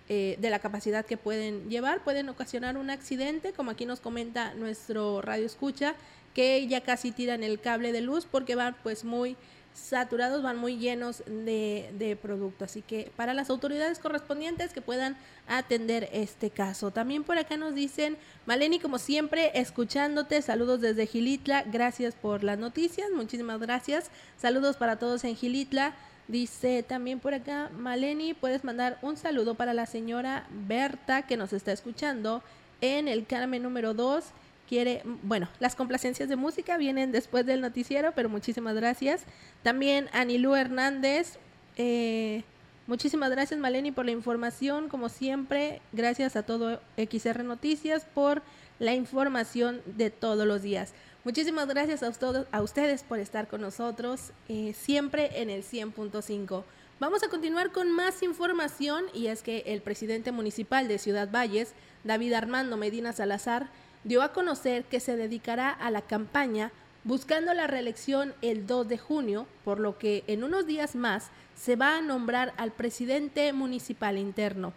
eh, 0.09 0.37
de 0.41 0.51
la 0.51 0.59
capacidad 0.59 1.07
que 1.07 1.17
pueden 1.17 1.69
llevar, 1.71 2.03
pueden 2.03 2.29
ocasionar 2.29 2.77
un 2.77 2.91
accidente, 2.91 3.53
como 3.53 3.71
aquí 3.71 3.87
nos 3.87 4.01
comenta 4.01 4.53
nuestro 4.55 5.23
radio 5.23 5.47
escucha, 5.47 5.95
que 6.35 6.67
ya 6.67 6.81
casi 6.81 7.13
tiran 7.13 7.43
el 7.43 7.61
cable 7.61 7.93
de 7.93 8.01
luz 8.01 8.27
porque 8.31 8.55
van 8.55 8.75
pues 8.83 9.05
muy 9.05 9.37
saturados, 9.75 10.43
van 10.43 10.59
muy 10.59 10.77
llenos 10.77 11.23
de, 11.27 11.91
de 11.99 12.17
producto. 12.17 12.65
Así 12.65 12.83
que 12.83 13.11
para 13.17 13.35
las 13.35 13.51
autoridades 13.51 13.99
correspondientes 13.99 14.73
que 14.73 14.81
puedan 14.81 15.17
atender 15.49 16.09
este 16.13 16.51
caso. 16.51 16.91
También 16.91 17.25
por 17.25 17.39
acá 17.39 17.57
nos 17.57 17.75
dicen, 17.75 18.17
Maleni, 18.47 18.79
como 18.79 18.99
siempre, 18.99 19.51
escuchándote, 19.55 20.41
saludos 20.43 20.81
desde 20.81 21.07
Gilitla, 21.07 21.65
gracias 21.65 22.15
por 22.15 22.45
las 22.45 22.59
noticias, 22.59 23.11
muchísimas 23.15 23.61
gracias. 23.61 24.11
Saludos 24.37 24.77
para 24.77 24.97
todos 24.97 25.25
en 25.25 25.37
Gilitla. 25.37 25.95
Dice 26.29 26.83
también 26.83 27.19
por 27.19 27.35
acá, 27.35 27.71
Maleni, 27.77 28.33
puedes 28.33 28.65
mandar 28.65 28.99
un 29.03 29.17
saludo 29.17 29.55
para 29.55 29.75
la 29.75 29.87
señora 29.87 30.47
Berta 30.51 31.23
que 31.23 31.37
nos 31.37 31.53
está 31.53 31.73
escuchando 31.73 32.43
en 32.81 33.09
el 33.09 33.27
Carmen 33.27 33.63
número 33.63 33.93
2 33.93 34.25
quiere, 34.73 35.03
bueno, 35.23 35.51
las 35.61 35.77
complacencias 35.77 36.31
de 36.31 36.37
música 36.37 36.79
vienen 36.79 37.13
después 37.13 37.45
del 37.45 37.61
noticiero, 37.61 38.13
pero 38.15 38.31
muchísimas 38.31 38.75
gracias. 38.75 39.25
También 39.63 40.09
Anilú 40.15 40.55
Hernández, 40.55 41.37
eh, 41.77 42.43
Muchísimas 42.87 43.31
gracias 43.31 43.61
Maleni 43.61 43.93
por 43.93 44.07
la 44.07 44.13
información, 44.13 44.89
como 44.89 45.11
siempre, 45.11 45.83
gracias 45.93 46.37
a 46.37 46.43
todo 46.43 46.81
XR 46.97 47.45
Noticias 47.45 48.07
por 48.15 48.41
la 48.79 48.95
información 48.95 49.83
de 49.85 50.09
todos 50.09 50.47
los 50.47 50.63
días. 50.63 50.95
Muchísimas 51.23 51.69
gracias 51.69 52.03
a, 52.03 52.11
todos, 52.11 52.47
a 52.51 52.63
ustedes 52.63 53.03
por 53.03 53.19
estar 53.19 53.49
con 53.49 53.61
nosotros, 53.61 54.33
eh, 54.49 54.75
siempre 54.75 55.43
en 55.43 55.51
el 55.51 55.65
100.5. 55.65 56.65
Vamos 56.99 57.23
a 57.23 57.29
continuar 57.29 57.73
con 57.73 57.93
más 57.93 58.23
información 58.23 59.05
y 59.13 59.27
es 59.27 59.43
que 59.43 59.65
el 59.67 59.83
presidente 59.83 60.33
municipal 60.33 60.89
de 60.89 60.99
Ciudad 60.99 61.31
Valles, 61.31 61.75
David 62.05 62.33
Armando 62.33 62.77
Medina 62.79 63.13
Salazar, 63.13 63.69
dio 64.05 64.23
a 64.23 64.33
conocer 64.33 64.85
que 64.85 65.01
se 65.01 65.17
dedicará 65.17 65.71
a 65.71 65.91
la 65.91 66.03
campaña 66.03 66.73
buscando 67.05 67.53
la 67.55 67.67
reelección 67.67 68.35
el 68.43 68.67
2 68.67 68.89
de 68.89 68.99
junio, 68.99 69.47
por 69.65 69.81
lo 69.81 69.99
que 69.99 70.25
en 70.27 70.45
unos 70.45 70.67
días 70.67 70.95
más 70.95 71.31
se 71.57 71.77
va 71.77 71.97
a 71.97 72.01
nombrar 72.01 72.53
al 72.57 72.73
presidente 72.73 73.53
municipal 73.53 74.19
interno. 74.19 74.73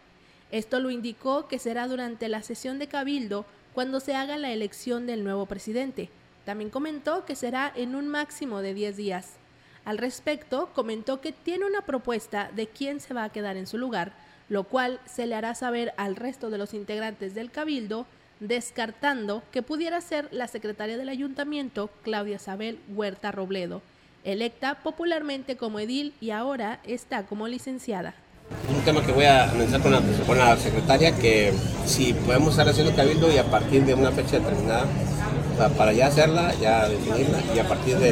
Esto 0.52 0.80
lo 0.80 0.92
indicó 0.92 1.48
que 1.48 1.60
será 1.60 1.88
durante 1.88 2.30
la 2.30 2.44
sesión 2.44 2.80
de 2.80 2.88
Cabildo 2.88 3.46
cuando 3.74 4.00
se 4.00 4.16
haga 4.16 4.38
la 4.38 4.52
elección 4.52 5.06
del 5.06 5.24
nuevo 5.24 5.46
presidente. 5.46 6.10
También 6.46 6.70
comentó 6.70 7.26
que 7.26 7.36
será 7.36 7.72
en 7.76 7.96
un 7.96 8.08
máximo 8.08 8.62
de 8.62 8.74
10 8.74 8.96
días. 8.98 9.34
Al 9.84 9.98
respecto, 9.98 10.70
comentó 10.74 11.22
que 11.22 11.32
tiene 11.32 11.66
una 11.66 11.82
propuesta 11.82 12.52
de 12.56 12.68
quién 12.68 13.00
se 13.00 13.14
va 13.14 13.24
a 13.24 13.32
quedar 13.32 13.58
en 13.58 13.68
su 13.68 13.78
lugar, 13.78 14.14
lo 14.50 14.64
cual 14.64 15.00
se 15.06 15.26
le 15.26 15.36
hará 15.36 15.56
saber 15.56 15.94
al 15.98 16.16
resto 16.16 16.50
de 16.50 16.58
los 16.58 16.74
integrantes 16.74 17.36
del 17.36 17.52
Cabildo, 17.52 18.06
descartando 18.40 19.44
que 19.52 19.62
pudiera 19.62 20.02
ser 20.02 20.28
la 20.32 20.48
secretaria 20.48 20.98
del 20.98 21.10
ayuntamiento, 21.10 21.90
Claudia 22.04 22.40
Sabel 22.40 22.80
Huerta 22.90 23.32
Robledo, 23.32 23.82
electa 24.24 24.76
popularmente 24.84 25.56
como 25.56 25.80
edil 25.80 26.14
y 26.20 26.32
ahora 26.32 26.80
está 26.86 27.24
como 27.24 27.48
licenciada. 27.48 28.16
Un 28.70 28.84
tema 28.84 29.04
que 29.04 29.12
voy 29.12 29.26
a 29.26 29.50
analizar 29.50 29.82
con 29.82 30.38
la, 30.38 30.58
secretaria, 30.58 31.16
que 31.16 31.52
si 31.86 32.14
podemos 32.14 32.52
estar 32.52 32.68
haciendo 32.68 32.96
cabildo 32.96 33.32
y 33.34 33.38
a 33.38 33.46
partir 33.46 33.84
de 33.86 33.96
una 33.96 34.12
fecha 34.12 34.40
determinada, 34.40 34.86
para 35.78 35.94
ya 35.94 36.08
hacerla, 36.08 36.54
ya 36.62 36.88
definirla, 36.88 37.40
y 37.56 37.60
a 37.60 37.68
partir 37.68 37.98
de, 37.98 38.12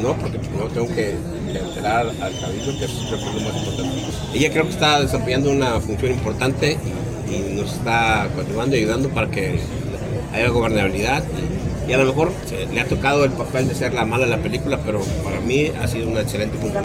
no, 0.00 0.16
porque 0.16 0.38
no 0.38 0.66
tengo 0.66 0.88
que, 0.88 1.16
enterar 1.48 2.06
al 2.06 2.40
cabildo, 2.40 2.78
que 2.78 2.84
es 2.86 3.10
lo 3.10 3.18
más 3.18 3.56
importante. 3.56 4.04
Ella 4.34 4.50
creo 4.50 4.64
que 4.64 4.70
está 4.70 5.00
desempeñando 5.00 5.50
una 5.50 5.80
función 5.80 6.12
importante 6.12 6.76
y, 7.30 7.54
nos 7.54 7.74
está 7.74 8.28
continuando 8.34 8.76
ayudando 8.76 9.08
para 9.10 9.30
que 9.30 9.58
haya 10.32 10.48
gobernabilidad. 10.48 11.24
Y, 11.88 11.92
a 11.92 11.98
lo 11.98 12.04
mejor 12.04 12.32
le 12.72 12.80
ha 12.80 12.86
tocado 12.86 13.24
el 13.24 13.32
papel 13.32 13.68
de 13.68 13.74
ser 13.74 13.94
la 13.94 14.04
mala 14.04 14.26
de 14.26 14.36
la 14.36 14.42
película, 14.42 14.78
pero 14.84 15.00
para 15.24 15.40
mí 15.40 15.66
ha 15.66 15.86
sido 15.88 16.08
una 16.08 16.20
excelente 16.20 16.56
función. 16.58 16.84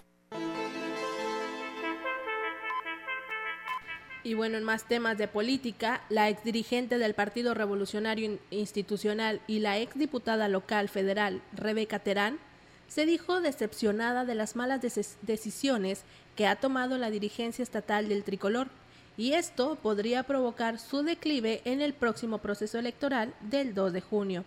Y 4.26 4.36
bueno, 4.36 4.58
en 4.58 4.64
más 4.64 4.86
temas 4.88 5.18
de 5.18 5.28
política, 5.28 6.02
la 6.08 6.30
exdirigente 6.30 6.98
del 6.98 7.14
Partido 7.14 7.54
Revolucionario 7.54 8.40
Institucional 8.52 9.42
y 9.48 9.60
la 9.60 9.80
exdiputada 9.80 10.48
local 10.48 10.88
federal, 10.88 11.42
Rebeca 11.52 12.00
Terán, 12.00 12.40
se 12.88 13.06
dijo 13.06 13.42
decepcionada 13.42 14.24
de 14.24 14.36
las 14.36 14.56
malas 14.56 14.80
decisiones 15.24 16.04
que 16.36 16.48
ha 16.48 16.56
tomado 16.56 16.98
la 16.98 17.10
dirigencia 17.10 17.64
estatal 17.64 18.08
del 18.08 18.24
tricolor, 18.24 18.70
y 19.18 19.34
esto 19.34 19.76
podría 19.76 20.24
provocar 20.24 20.80
su 20.80 21.04
declive 21.04 21.62
en 21.66 21.82
el 21.82 21.94
próximo 21.94 22.40
proceso 22.40 22.80
electoral 22.80 23.34
del 23.42 23.74
2 23.74 23.94
de 23.94 24.02
junio. 24.02 24.46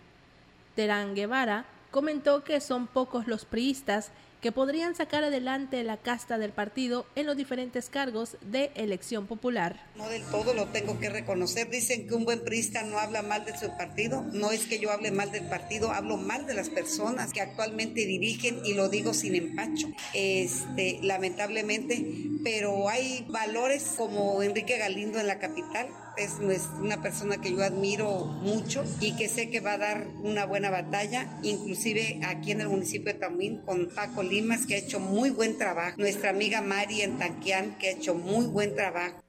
Terán 0.75 1.15
Guevara 1.15 1.65
comentó 1.91 2.43
que 2.43 2.59
son 2.59 2.87
pocos 2.87 3.27
los 3.27 3.45
priistas 3.45 4.11
que 4.41 4.51
podrían 4.51 4.95
sacar 4.95 5.23
adelante 5.23 5.83
la 5.83 5.97
casta 5.97 6.37
del 6.37 6.51
partido 6.51 7.05
en 7.15 7.25
los 7.25 7.37
diferentes 7.37 7.89
cargos 7.89 8.37
de 8.41 8.71
elección 8.75 9.27
popular. 9.27 9.83
No 9.95 10.07
del 10.09 10.23
todo 10.25 10.53
lo 10.53 10.67
tengo 10.67 10.99
que 10.99 11.09
reconocer. 11.09 11.69
Dicen 11.69 12.07
que 12.07 12.13
un 12.13 12.25
buen 12.25 12.43
priista 12.43 12.83
no 12.83 12.99
habla 12.99 13.21
mal 13.21 13.45
de 13.45 13.57
su 13.57 13.67
partido. 13.77 14.21
No 14.33 14.51
es 14.51 14.65
que 14.65 14.79
yo 14.79 14.91
hable 14.91 15.11
mal 15.11 15.31
del 15.31 15.47
partido, 15.47 15.91
hablo 15.91 16.17
mal 16.17 16.45
de 16.45 16.53
las 16.53 16.69
personas 16.69 17.33
que 17.33 17.41
actualmente 17.41 18.05
dirigen 18.05 18.61
y 18.63 18.73
lo 18.73 18.89
digo 18.89 19.13
sin 19.13 19.35
empacho. 19.35 19.87
Este, 20.13 20.99
lamentablemente, 21.01 22.05
pero 22.43 22.89
hay 22.89 23.25
valores 23.29 23.93
como 23.97 24.43
Enrique 24.43 24.77
Galindo 24.77 25.19
en 25.19 25.27
la 25.27 25.39
capital 25.39 25.87
es 26.17 26.69
una 26.79 27.01
persona 27.01 27.37
que 27.37 27.51
yo 27.51 27.63
admiro 27.63 28.25
mucho 28.25 28.83
y 28.99 29.15
que 29.15 29.29
sé 29.29 29.49
que 29.49 29.59
va 29.59 29.73
a 29.73 29.77
dar 29.77 30.07
una 30.23 30.45
buena 30.45 30.69
batalla, 30.69 31.39
inclusive 31.43 32.19
aquí 32.25 32.51
en 32.51 32.61
el 32.61 32.69
municipio 32.69 33.13
de 33.13 33.19
Tamuín 33.19 33.61
con 33.61 33.87
Paco 33.89 34.23
Limas, 34.23 34.65
que 34.65 34.75
ha 34.75 34.79
hecho 34.79 34.99
muy 34.99 35.29
buen 35.29 35.57
trabajo, 35.57 35.97
nuestra 35.97 36.31
amiga 36.31 36.61
Mari 36.61 37.01
en 37.01 37.17
Tanquián, 37.17 37.77
que 37.77 37.89
ha 37.89 37.91
hecho 37.91 38.15
muy 38.15 38.45
buen 38.45 38.75
trabajo. 38.75 39.21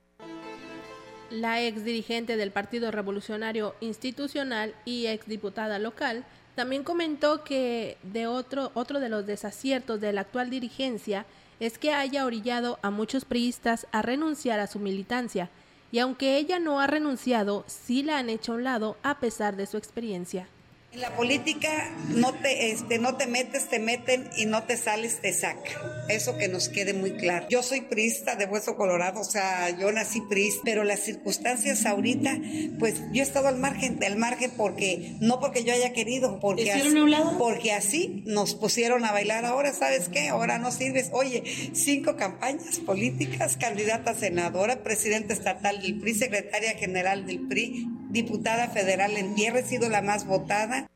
La 1.30 1.62
ex 1.62 1.84
dirigente 1.84 2.36
del 2.36 2.52
Partido 2.52 2.90
Revolucionario 2.90 3.74
Institucional 3.80 4.74
y 4.86 5.06
ex 5.08 5.26
diputada 5.26 5.78
local 5.78 6.24
también 6.54 6.84
comentó 6.84 7.44
que 7.44 7.98
de 8.02 8.26
otro, 8.26 8.72
otro 8.74 8.98
de 8.98 9.10
los 9.10 9.26
desaciertos 9.26 10.00
de 10.00 10.12
la 10.12 10.22
actual 10.22 10.48
dirigencia 10.48 11.26
es 11.60 11.76
que 11.76 11.92
haya 11.92 12.24
orillado 12.24 12.78
a 12.82 12.90
muchos 12.90 13.24
priistas 13.24 13.86
a 13.92 14.00
renunciar 14.00 14.58
a 14.58 14.66
su 14.66 14.78
militancia 14.78 15.50
y 15.90 15.98
aunque 16.00 16.36
ella 16.36 16.58
no 16.58 16.80
ha 16.80 16.86
renunciado, 16.86 17.64
sí 17.66 18.02
la 18.02 18.18
han 18.18 18.28
hecho 18.28 18.52
a 18.52 18.56
un 18.56 18.64
lado 18.64 18.96
a 19.02 19.20
pesar 19.20 19.56
de 19.56 19.66
su 19.66 19.76
experiencia. 19.76 20.48
En 20.90 21.02
la 21.02 21.14
política 21.14 21.94
no 22.08 22.32
te, 22.32 22.70
este, 22.70 22.98
no 22.98 23.16
te 23.18 23.26
metes, 23.26 23.68
te 23.68 23.78
meten 23.78 24.30
y 24.38 24.46
no 24.46 24.62
te 24.62 24.78
sales, 24.78 25.20
te 25.20 25.34
sacan. 25.34 25.76
Eso 26.08 26.38
que 26.38 26.48
nos 26.48 26.70
quede 26.70 26.94
muy 26.94 27.12
claro. 27.18 27.46
Yo 27.50 27.62
soy 27.62 27.82
prista 27.82 28.36
de 28.36 28.46
Hueso 28.46 28.74
Colorado, 28.74 29.20
o 29.20 29.24
sea, 29.24 29.68
yo 29.68 29.92
nací 29.92 30.22
prista, 30.22 30.62
pero 30.64 30.84
las 30.84 31.00
circunstancias 31.00 31.84
ahorita, 31.84 32.38
pues 32.78 33.02
yo 33.12 33.20
he 33.20 33.26
estado 33.26 33.48
al 33.48 33.58
margen, 33.58 33.98
del 33.98 34.16
margen 34.16 34.50
porque, 34.56 35.14
no 35.20 35.40
porque 35.40 35.62
yo 35.62 35.74
haya 35.74 35.92
querido, 35.92 36.40
porque 36.40 36.72
así, 36.72 36.94
porque 37.38 37.72
así 37.72 38.22
nos 38.24 38.54
pusieron 38.54 39.04
a 39.04 39.12
bailar. 39.12 39.44
Ahora, 39.44 39.74
¿sabes 39.74 40.08
qué? 40.08 40.28
Ahora 40.28 40.58
no 40.58 40.72
sirves. 40.72 41.10
Oye, 41.12 41.44
cinco 41.74 42.16
campañas 42.16 42.78
políticas, 42.78 43.58
candidata 43.58 44.12
a 44.12 44.14
senadora, 44.14 44.82
presidente 44.82 45.34
estatal 45.34 45.82
del 45.82 46.00
PRI, 46.00 46.14
secretaria 46.14 46.72
general 46.76 47.26
del 47.26 47.46
PRI, 47.46 47.97
diputada 48.08 48.68
federal 48.68 49.16
en 49.16 49.34
tierra, 49.34 49.60
he 49.60 49.64
sido 49.64 49.88
la 49.88 50.02
más 50.02 50.26
votada. 50.26 50.88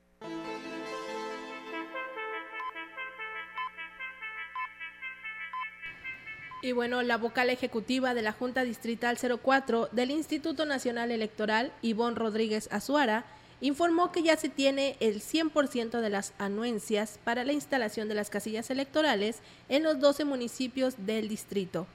Y 6.65 6.71
bueno, 6.71 7.03
la 7.03 7.17
vocal 7.17 7.51
ejecutiva 7.51 8.15
de 8.15 8.23
la 8.23 8.33
Junta 8.33 8.63
Distrital 8.63 9.19
04 9.19 9.89
del 9.91 10.13
Instituto 10.13 10.65
Nacional 10.65 11.11
Electoral, 11.11 11.73
Ivonne 11.83 12.15
Rodríguez 12.15 12.69
Azuara, 12.71 13.25
informó 13.61 14.13
que 14.13 14.23
ya 14.23 14.37
se 14.37 14.49
tiene 14.49 14.97
el 15.01 15.21
100% 15.21 16.01
de 16.01 16.11
las 16.11 16.35
anuencias 16.39 17.19
para 17.25 17.45
la 17.45 17.53
instalación 17.53 18.09
de 18.09 18.15
las 18.15 18.31
casillas 18.31 18.71
electorales 18.71 19.41
en 19.69 19.83
los 19.83 19.99
12 19.99 20.25
municipios 20.25 20.95
del 20.99 21.29
distrito. 21.29 21.87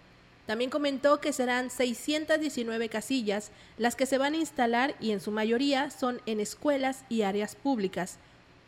También 0.48 0.70
comentó 0.70 1.20
que 1.20 1.34
serán 1.34 1.70
619 1.70 2.88
casillas 2.88 3.52
las 3.78 3.98
que 3.98 4.06
se 4.06 4.18
van 4.18 4.34
a 4.34 4.38
instalar 4.38 4.96
y 5.02 5.12
en 5.12 5.20
su 5.20 5.30
mayoría 5.30 5.92
son 5.92 6.22
en 6.26 6.40
escuelas 6.40 7.04
y 7.10 7.24
áreas 7.24 7.56
públicas, 7.56 8.18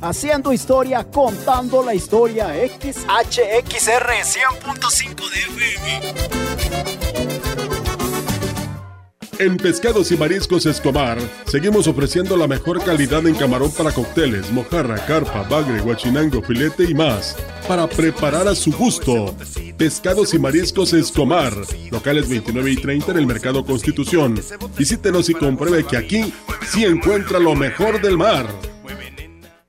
haciendo 0.00 0.52
historia, 0.52 1.04
contando 1.04 1.82
la 1.82 1.94
historia. 1.94 2.48
XHXR 2.48 4.10
100.5 4.22 5.30
de 5.30 5.38
FM. 5.38 6.48
En 9.40 9.56
Pescados 9.56 10.10
y 10.10 10.16
Mariscos 10.16 10.66
Escobar, 10.66 11.16
seguimos 11.46 11.86
ofreciendo 11.86 12.36
la 12.36 12.48
mejor 12.48 12.82
calidad 12.82 13.24
en 13.24 13.36
camarón 13.36 13.70
para 13.70 13.92
cócteles, 13.92 14.50
mojarra, 14.50 14.96
carpa, 15.06 15.44
bagre, 15.44 15.80
guachinango, 15.80 16.42
filete 16.42 16.82
y 16.90 16.94
más, 16.94 17.36
para 17.68 17.86
preparar 17.86 18.48
a 18.48 18.56
su 18.56 18.72
gusto. 18.72 19.32
Pescados 19.76 20.34
y 20.34 20.40
Mariscos 20.40 20.92
Escobar, 20.92 21.52
locales 21.92 22.28
29 22.28 22.72
y 22.72 22.76
30 22.78 23.12
en 23.12 23.18
el 23.18 23.26
Mercado 23.28 23.64
Constitución. 23.64 24.40
Visítenos 24.76 25.30
y 25.30 25.34
compruebe 25.34 25.84
que 25.84 25.96
aquí 25.96 26.34
sí 26.66 26.84
encuentra 26.84 27.38
lo 27.38 27.54
mejor 27.54 28.02
del 28.02 28.18
mar. 28.18 28.48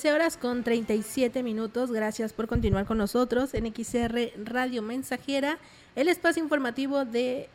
13 0.00 0.14
horas 0.14 0.38
con 0.38 0.64
37 0.64 1.42
minutos. 1.42 1.92
Gracias 1.92 2.32
por 2.32 2.46
continuar 2.48 2.86
con 2.86 2.96
nosotros 2.96 3.52
en 3.52 3.66
XR 3.66 4.32
Radio 4.46 4.80
Mensajera, 4.80 5.58
el 5.94 6.08
espacio 6.08 6.42
informativo 6.42 7.04
de, 7.04 7.50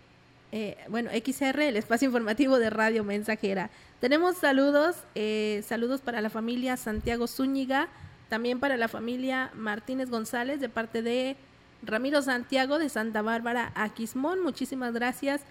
eh, 0.51 0.77
bueno, 0.87 1.09
XR, 1.09 1.69
el 1.69 1.75
espacio 1.75 2.05
informativo 2.05 2.59
de 2.59 2.69
Radio 2.69 3.03
Mensajera. 3.03 3.71
Tenemos 3.99 4.37
saludos, 4.37 4.95
eh, 5.15 5.63
saludos 5.67 6.01
para 6.01 6.21
la 6.21 6.29
familia 6.29 6.77
Santiago 6.77 7.25
Zúñiga, 7.25 7.87
también 8.29 8.59
para 8.59 8.77
la 8.77 8.89
familia 8.89 9.49
Martínez 9.55 10.11
González 10.11 10.59
de 10.59 10.69
parte 10.69 11.01
de 11.01 11.37
Ramiro 11.81 12.21
Santiago 12.21 12.77
de 12.77 12.89
Santa 12.89 13.23
Bárbara 13.23 13.71
Aquismón. 13.73 14.43
Muchísimas 14.43 14.93
gracias 14.93 15.41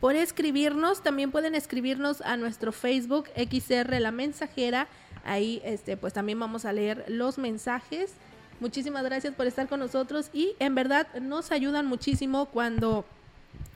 por 0.00 0.16
escribirnos. 0.16 1.00
También 1.00 1.30
pueden 1.30 1.54
escribirnos 1.54 2.22
a 2.22 2.36
nuestro 2.36 2.72
Facebook 2.72 3.28
XR 3.36 4.00
La 4.00 4.10
Mensajera 4.10 4.88
Ahí, 5.24 5.60
este, 5.64 5.96
pues 5.96 6.12
también 6.12 6.38
vamos 6.38 6.64
a 6.64 6.72
leer 6.72 7.04
los 7.08 7.38
mensajes. 7.38 8.12
Muchísimas 8.60 9.04
gracias 9.04 9.34
por 9.34 9.46
estar 9.46 9.68
con 9.68 9.80
nosotros 9.80 10.30
y 10.32 10.54
en 10.58 10.74
verdad 10.74 11.06
nos 11.20 11.50
ayudan 11.50 11.86
muchísimo 11.86 12.46
cuando 12.46 13.04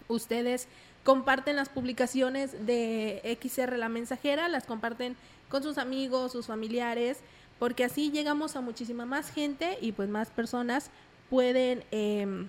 ustedes 0.09 0.69
comparten 1.05 1.57
las 1.57 1.69
publicaciones 1.69 2.67
de 2.67 3.39
XR 3.43 3.79
La 3.79 3.89
Mensajera, 3.89 4.49
las 4.49 4.65
comparten 4.65 5.17
con 5.49 5.63
sus 5.63 5.79
amigos, 5.79 6.33
sus 6.33 6.47
familiares, 6.47 7.19
porque 7.59 7.85
así 7.85 8.11
llegamos 8.11 8.57
a 8.57 8.61
muchísima 8.61 9.07
más 9.07 9.31
gente 9.31 9.79
y 9.81 9.93
pues 9.93 10.09
más 10.09 10.31
personas 10.31 10.91
pueden, 11.31 11.85
em, 11.91 12.49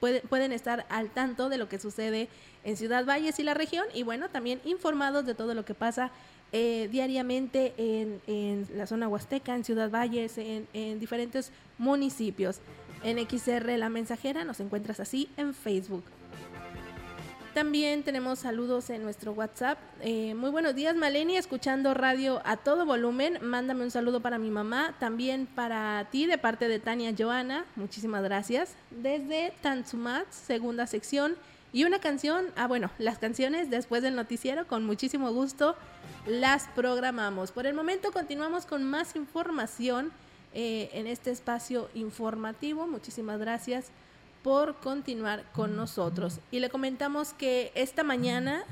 pueden, 0.00 0.22
pueden 0.28 0.52
estar 0.52 0.86
al 0.88 1.10
tanto 1.10 1.48
de 1.48 1.58
lo 1.58 1.68
que 1.68 1.78
sucede 1.78 2.28
en 2.64 2.76
Ciudad 2.76 3.04
Valles 3.04 3.38
y 3.38 3.42
la 3.42 3.54
región 3.54 3.86
y 3.94 4.02
bueno, 4.02 4.28
también 4.28 4.60
informados 4.64 5.26
de 5.26 5.34
todo 5.34 5.54
lo 5.54 5.64
que 5.64 5.74
pasa 5.74 6.10
eh, 6.52 6.88
diariamente 6.90 7.74
en, 7.76 8.20
en, 8.26 8.66
la 8.74 8.86
zona 8.86 9.08
huasteca, 9.08 9.54
en 9.54 9.64
Ciudad 9.64 9.90
Valles, 9.90 10.38
en, 10.38 10.66
en, 10.72 10.98
diferentes 10.98 11.52
municipios. 11.78 12.60
En 13.04 13.18
XR 13.18 13.76
La 13.78 13.88
Mensajera 13.88 14.44
nos 14.44 14.60
encuentras 14.60 14.98
así 14.98 15.28
en 15.36 15.54
Facebook. 15.54 16.04
También 17.58 18.04
tenemos 18.04 18.38
saludos 18.38 18.88
en 18.88 19.02
nuestro 19.02 19.32
WhatsApp. 19.32 19.78
Eh, 20.00 20.32
muy 20.34 20.50
buenos 20.50 20.76
días, 20.76 20.94
Maleni, 20.94 21.36
escuchando 21.36 21.92
radio 21.92 22.40
a 22.44 22.56
todo 22.56 22.86
volumen. 22.86 23.38
Mándame 23.42 23.82
un 23.82 23.90
saludo 23.90 24.20
para 24.20 24.38
mi 24.38 24.48
mamá, 24.48 24.94
también 25.00 25.46
para 25.46 26.06
ti 26.12 26.26
de 26.26 26.38
parte 26.38 26.68
de 26.68 26.78
Tania 26.78 27.12
Joana. 27.18 27.64
Muchísimas 27.74 28.22
gracias. 28.22 28.76
Desde 28.90 29.52
Tanzumat, 29.60 30.30
segunda 30.30 30.86
sección. 30.86 31.34
Y 31.72 31.84
una 31.84 31.98
canción, 31.98 32.46
ah 32.56 32.66
bueno, 32.66 32.90
las 32.98 33.18
canciones 33.18 33.68
después 33.68 34.02
del 34.02 34.16
noticiero, 34.16 34.66
con 34.66 34.84
muchísimo 34.84 35.32
gusto 35.32 35.76
las 36.26 36.66
programamos. 36.68 37.52
Por 37.52 37.66
el 37.66 37.74
momento 37.74 38.10
continuamos 38.10 38.64
con 38.64 38.84
más 38.84 39.16
información 39.16 40.10
eh, 40.54 40.88
en 40.94 41.06
este 41.06 41.30
espacio 41.30 41.90
informativo. 41.94 42.86
Muchísimas 42.86 43.38
gracias 43.38 43.90
por 44.42 44.76
continuar 44.76 45.44
con 45.52 45.76
nosotros. 45.76 46.40
Y 46.50 46.60
le 46.60 46.70
comentamos 46.70 47.34
que 47.34 47.70
esta 47.74 48.02
mañana, 48.02 48.64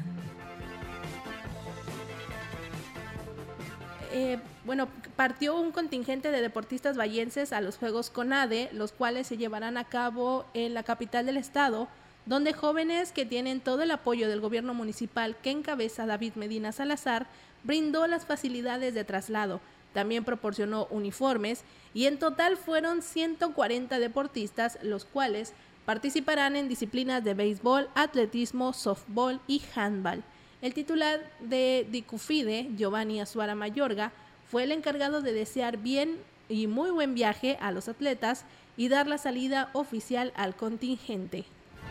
eh, 4.10 4.38
bueno, 4.64 4.88
partió 5.16 5.54
un 5.54 5.70
contingente 5.70 6.30
de 6.30 6.40
deportistas 6.40 6.96
vallenses 6.96 7.52
a 7.52 7.60
los 7.60 7.76
Juegos 7.76 8.08
CONADE, 8.08 8.70
los 8.72 8.92
cuales 8.92 9.26
se 9.26 9.36
llevarán 9.36 9.76
a 9.76 9.84
cabo 9.84 10.46
en 10.54 10.72
la 10.72 10.82
capital 10.82 11.26
del 11.26 11.36
estado 11.36 11.88
donde 12.26 12.52
jóvenes 12.52 13.12
que 13.12 13.24
tienen 13.24 13.60
todo 13.60 13.82
el 13.82 13.90
apoyo 13.90 14.28
del 14.28 14.40
gobierno 14.40 14.74
municipal 14.74 15.36
que 15.36 15.50
encabeza 15.50 16.06
David 16.06 16.34
Medina 16.34 16.72
Salazar 16.72 17.26
brindó 17.62 18.06
las 18.06 18.26
facilidades 18.26 18.94
de 18.94 19.04
traslado, 19.04 19.60
también 19.92 20.24
proporcionó 20.24 20.86
uniformes 20.90 21.62
y 21.94 22.06
en 22.06 22.18
total 22.18 22.56
fueron 22.56 23.00
140 23.00 23.98
deportistas 23.98 24.78
los 24.82 25.04
cuales 25.04 25.54
participarán 25.86 26.56
en 26.56 26.68
disciplinas 26.68 27.22
de 27.24 27.34
béisbol, 27.34 27.88
atletismo, 27.94 28.72
softball 28.72 29.40
y 29.46 29.62
handball. 29.74 30.22
El 30.60 30.74
titular 30.74 31.20
de 31.40 31.86
Dicufide, 31.90 32.68
Giovanni 32.76 33.20
Azuara 33.20 33.54
Mayorga, 33.54 34.12
fue 34.50 34.64
el 34.64 34.72
encargado 34.72 35.22
de 35.22 35.32
desear 35.32 35.76
bien 35.76 36.18
y 36.48 36.66
muy 36.66 36.90
buen 36.90 37.14
viaje 37.14 37.56
a 37.60 37.70
los 37.70 37.88
atletas 37.88 38.44
y 38.76 38.88
dar 38.88 39.06
la 39.06 39.18
salida 39.18 39.70
oficial 39.72 40.32
al 40.36 40.56
contingente. 40.56 41.44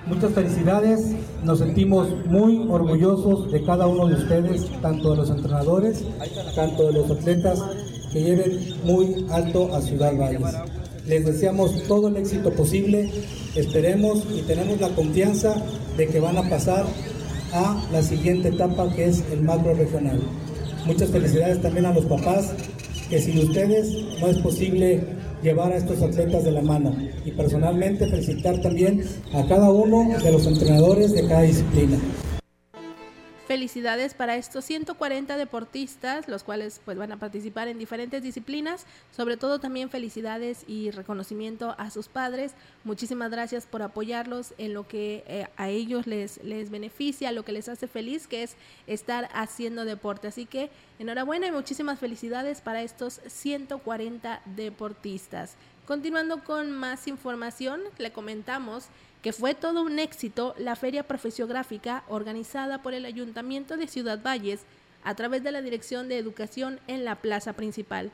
Muchas 0.07 0.33
felicidades, 0.33 1.15
nos 1.43 1.59
sentimos 1.59 2.07
muy 2.25 2.67
orgullosos 2.69 3.51
de 3.51 3.63
cada 3.63 3.87
uno 3.87 4.07
de 4.07 4.15
ustedes, 4.15 4.69
tanto 4.81 5.11
de 5.11 5.17
los 5.17 5.29
entrenadores, 5.31 6.03
tanto 6.55 6.87
de 6.87 6.93
los 6.93 7.09
atletas 7.09 7.59
que 8.13 8.21
lleven 8.21 8.59
muy 8.83 9.25
alto 9.31 9.73
a 9.75 9.81
Ciudad 9.81 10.15
Valles. 10.15 10.41
Les 11.07 11.25
deseamos 11.25 11.83
todo 11.87 12.09
el 12.09 12.17
éxito 12.17 12.51
posible, 12.51 13.09
esperemos 13.55 14.23
y 14.31 14.41
tenemos 14.41 14.79
la 14.79 14.89
confianza 14.89 15.55
de 15.97 16.07
que 16.07 16.19
van 16.19 16.37
a 16.37 16.49
pasar 16.49 16.85
a 17.53 17.83
la 17.91 18.03
siguiente 18.03 18.49
etapa 18.49 18.87
que 18.93 19.05
es 19.05 19.23
el 19.31 19.41
macro 19.41 19.73
regional. 19.73 20.19
Muchas 20.85 21.09
felicidades 21.09 21.61
también 21.63 21.87
a 21.87 21.93
los 21.93 22.05
papás, 22.05 22.53
que 23.09 23.19
sin 23.19 23.39
ustedes 23.39 23.91
no 24.19 24.27
es 24.27 24.37
posible 24.37 25.03
llevar 25.45 25.71
a 25.71 25.77
estos 25.77 26.01
atletas 26.01 26.43
de 26.43 26.51
la 26.51 26.63
mano 26.63 26.95
y 27.23 27.31
personalmente 27.31 28.07
felicitar 28.07 28.59
también 28.61 29.03
a 29.31 29.45
cada 29.45 29.69
uno 29.69 30.17
de 30.17 30.31
los 30.31 30.47
entrenadores 30.47 31.13
de 31.13 31.27
cada 31.27 31.43
disciplina. 31.43 31.99
Felicidades 33.55 34.13
para 34.13 34.35
estos 34.35 34.65
140 34.65 35.37
deportistas, 35.37 36.27
los 36.27 36.43
cuales 36.43 36.81
pues 36.83 36.97
van 36.97 37.13
a 37.13 37.19
participar 37.19 37.69
en 37.69 37.79
diferentes 37.79 38.21
disciplinas. 38.21 38.85
Sobre 39.15 39.37
todo 39.37 39.59
también 39.59 39.89
felicidades 39.89 40.65
y 40.67 40.91
reconocimiento 40.91 41.73
a 41.77 41.89
sus 41.89 42.09
padres. 42.09 42.51
Muchísimas 42.83 43.31
gracias 43.31 43.65
por 43.65 43.81
apoyarlos 43.81 44.53
en 44.57 44.73
lo 44.73 44.89
que 44.89 45.23
eh, 45.27 45.47
a 45.55 45.69
ellos 45.69 46.05
les, 46.05 46.43
les 46.43 46.69
beneficia, 46.69 47.31
lo 47.31 47.45
que 47.45 47.53
les 47.53 47.69
hace 47.69 47.87
feliz, 47.87 48.27
que 48.27 48.43
es 48.43 48.57
estar 48.87 49.29
haciendo 49.33 49.85
deporte. 49.85 50.27
Así 50.27 50.45
que 50.45 50.69
enhorabuena 50.99 51.47
y 51.47 51.53
muchísimas 51.53 51.97
felicidades 51.97 52.59
para 52.59 52.81
estos 52.81 53.21
140 53.25 54.41
deportistas. 54.57 55.55
Continuando 55.87 56.43
con 56.43 56.71
más 56.71 57.07
información, 57.07 57.79
le 57.99 58.11
comentamos 58.11 58.87
que 59.25 59.33
fue 59.33 59.55
todo 59.55 59.81
un 59.81 59.97
éxito 59.97 60.53
la 60.55 60.75
feria 60.75 61.01
profesiográfica 61.01 62.03
organizada 62.09 62.83
por 62.83 62.93
el 62.93 63.05
Ayuntamiento 63.05 63.75
de 63.75 63.87
Ciudad 63.87 64.21
Valles 64.21 64.61
a 65.03 65.15
través 65.15 65.43
de 65.43 65.51
la 65.51 65.63
Dirección 65.63 66.07
de 66.07 66.19
Educación 66.19 66.79
en 66.85 67.05
la 67.05 67.15
plaza 67.15 67.53
principal. 67.53 68.11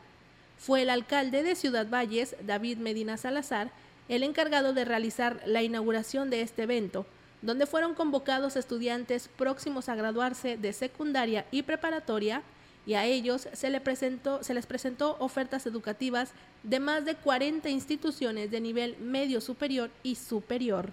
Fue 0.58 0.84
el 0.84 0.90
alcalde 0.90 1.44
de 1.44 1.56
Ciudad 1.56 1.90
Valles, 1.90 2.38
David 2.48 2.78
Medina 2.78 3.18
Salazar, 3.18 3.72
el 4.08 4.24
encargado 4.24 4.74
de 4.74 4.86
realizar 4.86 5.42
la 5.46 5.62
inauguración 5.64 6.30
de 6.30 6.44
este 6.44 6.64
evento, 6.64 7.06
donde 7.42 7.66
fueron 7.66 7.94
convocados 7.94 8.56
estudiantes 8.56 9.28
próximos 9.36 9.90
a 9.90 9.96
graduarse 9.96 10.56
de 10.56 10.72
secundaria 10.72 11.46
y 11.52 11.64
preparatoria 11.64 12.42
y 12.86 12.94
a 12.94 13.06
ellos 13.06 13.48
se, 13.54 13.70
le 13.70 13.80
presentó, 13.82 14.44
se 14.44 14.54
les 14.54 14.66
presentó 14.66 15.18
ofertas 15.20 15.66
educativas 15.66 16.32
de 16.64 16.80
más 16.80 17.06
de 17.06 17.16
40 17.16 17.70
instituciones 17.70 18.50
de 18.50 18.62
nivel 18.62 18.98
medio 18.98 19.42
superior 19.42 19.92
y 20.04 20.16
superior. 20.16 20.92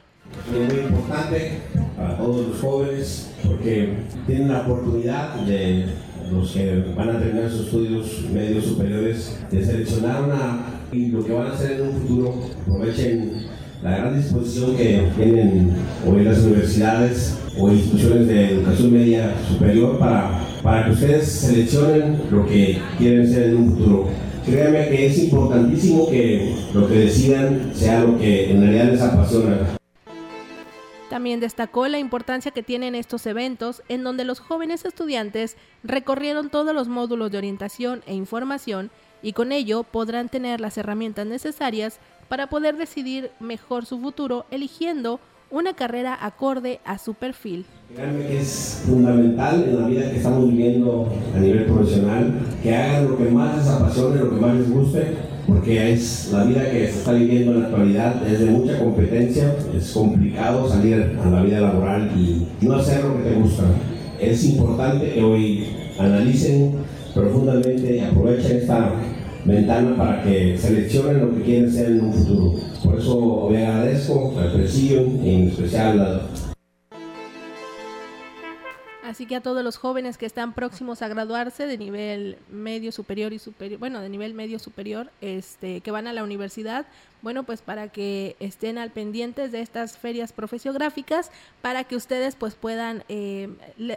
Es 0.49 0.72
muy 0.72 0.83
importante 0.83 1.59
para 1.97 2.16
todos 2.16 2.49
los 2.49 2.61
jóvenes 2.61 3.31
porque 3.47 3.99
tienen 4.26 4.49
la 4.49 4.61
oportunidad 4.61 5.35
de 5.47 5.87
los 6.31 6.53
que 6.53 6.85
van 6.97 7.11
a 7.11 7.18
terminar 7.18 7.51
sus 7.51 7.66
estudios 7.66 8.24
medios 8.33 8.64
superiores 8.64 9.39
de 9.51 9.64
seleccionar 9.64 10.24
una 10.24 10.81
y 10.93 11.09
lo 11.09 11.24
que 11.24 11.33
van 11.33 11.49
a 11.49 11.53
hacer 11.53 11.81
en 11.81 11.89
un 11.89 11.93
futuro 11.95 12.35
aprovechen 12.62 13.47
la 13.83 13.99
gran 13.99 14.16
disposición 14.16 14.76
que 14.76 15.09
tienen 15.16 15.72
hoy 16.07 16.24
las 16.24 16.39
universidades 16.41 17.39
o 17.59 17.70
instituciones 17.70 18.26
de 18.26 18.51
educación 18.53 18.93
media 18.93 19.35
superior 19.49 19.99
para, 19.99 20.41
para 20.62 20.87
que 20.87 20.93
ustedes 20.93 21.29
seleccionen 21.29 22.20
lo 22.31 22.47
que 22.47 22.79
quieren 22.99 23.26
ser 23.26 23.51
en 23.51 23.57
un 23.57 23.76
futuro. 23.76 24.09
Créanme 24.45 24.89
que 24.89 25.07
es 25.07 25.18
importantísimo 25.18 26.09
que 26.11 26.55
lo 26.74 26.89
que 26.89 26.95
decidan 26.95 27.70
sea 27.74 28.01
lo 28.01 28.18
que 28.18 28.51
en 28.51 28.62
realidad 28.62 28.93
les 28.93 29.03
apasiona. 29.03 29.79
También 31.09 31.40
destacó 31.40 31.88
la 31.88 31.98
importancia 31.98 32.50
que 32.50 32.62
tienen 32.62 32.94
estos 32.94 33.26
eventos 33.26 33.82
en 33.88 34.04
donde 34.04 34.24
los 34.24 34.40
jóvenes 34.40 34.84
estudiantes 34.84 35.56
recorrieron 35.82 36.50
todos 36.50 36.74
los 36.74 36.88
módulos 36.88 37.30
de 37.30 37.38
orientación 37.38 38.02
e 38.06 38.14
información 38.14 38.90
y 39.22 39.32
con 39.32 39.50
ello 39.50 39.84
podrán 39.84 40.28
tener 40.28 40.61
las 40.61 40.76
herramientas 40.76 41.26
necesarias 41.26 41.98
para 42.28 42.48
poder 42.48 42.76
decidir 42.76 43.30
mejor 43.40 43.86
su 43.86 43.98
futuro 43.98 44.44
eligiendo 44.50 45.18
una 45.51 45.74
carrera 45.74 46.18
acorde 46.20 46.80
a 46.84 46.99
su 46.99 47.14
perfil. 47.14 47.64
Es 48.30 48.82
fundamental 48.86 49.64
en 49.66 49.80
la 49.80 49.86
vida 49.88 50.11
que 50.11 50.16
estamos 50.18 50.49
viviendo 50.51 51.11
a 51.34 51.38
nivel 51.38 51.64
profesional, 51.64 52.34
que 52.62 52.76
hagan 52.76 53.09
lo 53.09 53.16
que 53.16 53.24
más 53.30 53.57
les 53.57 53.66
apasione, 53.66 54.20
lo 54.20 54.30
que 54.30 54.36
más 54.36 54.55
les 54.55 54.70
guste, 54.70 55.07
porque 55.46 55.92
es 55.92 56.30
la 56.32 56.44
vida 56.44 56.70
que 56.70 56.86
se 56.86 56.99
está 56.99 57.12
viviendo 57.12 57.53
en 57.53 57.61
la 57.61 57.66
actualidad, 57.68 58.28
es 58.28 58.40
de 58.40 58.46
mucha 58.46 58.78
competencia, 58.78 59.57
es 59.74 59.90
complicado 59.90 60.68
salir 60.68 61.16
a 61.22 61.30
la 61.30 61.42
vida 61.42 61.61
laboral 61.61 62.11
y 62.14 62.46
no 62.61 62.74
hacer 62.74 63.03
lo 63.05 63.16
que 63.16 63.30
te 63.30 63.36
gusta. 63.36 63.64
Es 64.20 64.44
importante 64.44 65.14
que 65.14 65.22
hoy 65.22 65.68
analicen 65.99 66.74
profundamente 67.14 67.96
y 67.96 68.01
aprovechen 68.01 68.59
esta 68.59 68.92
ventana 69.46 69.96
para 69.96 70.22
que 70.22 70.59
seleccionen 70.59 71.20
lo 71.20 71.34
que 71.34 71.42
quieren 71.42 71.72
ser 71.72 71.92
en 71.92 72.05
un 72.05 72.12
futuro. 72.12 72.53
Por 72.89 72.99
eso 72.99 73.49
me 73.51 73.66
agradezco 73.66 74.34
al 74.39 74.51
presidio 74.51 75.03
y 75.22 75.34
en 75.34 75.49
especial 75.49 76.01
a 76.01 76.49
Así 79.05 79.26
que 79.26 79.36
a 79.36 79.41
todos 79.43 79.64
los 79.64 79.78
jóvenes 79.78 80.16
que 80.16 80.26
están 80.26 80.53
próximos 80.55 81.01
a 81.03 81.09
graduarse 81.09 81.66
de 81.66 81.78
nivel 81.78 82.39
medio 82.51 82.93
superior 82.93 83.32
y 83.32 83.39
superior, 83.39 83.78
bueno, 83.78 84.01
de 84.01 84.09
nivel 84.09 84.34
medio 84.34 84.59
superior, 84.59 85.11
este, 85.22 85.80
que 85.80 85.91
van 85.91 86.07
a 86.07 86.12
la 86.12 86.22
universidad, 86.22 86.86
bueno, 87.22 87.45
pues 87.45 87.62
para 87.62 87.89
que 87.89 88.36
estén 88.39 88.76
al 88.76 88.91
pendientes 88.91 89.51
de 89.51 89.61
estas 89.61 89.97
ferias 89.97 90.32
profesiográficas, 90.32 91.30
para 91.62 91.84
que 91.84 91.97
ustedes 91.97 92.36
pues 92.36 92.55
puedan, 92.55 93.03
eh, 93.09 93.49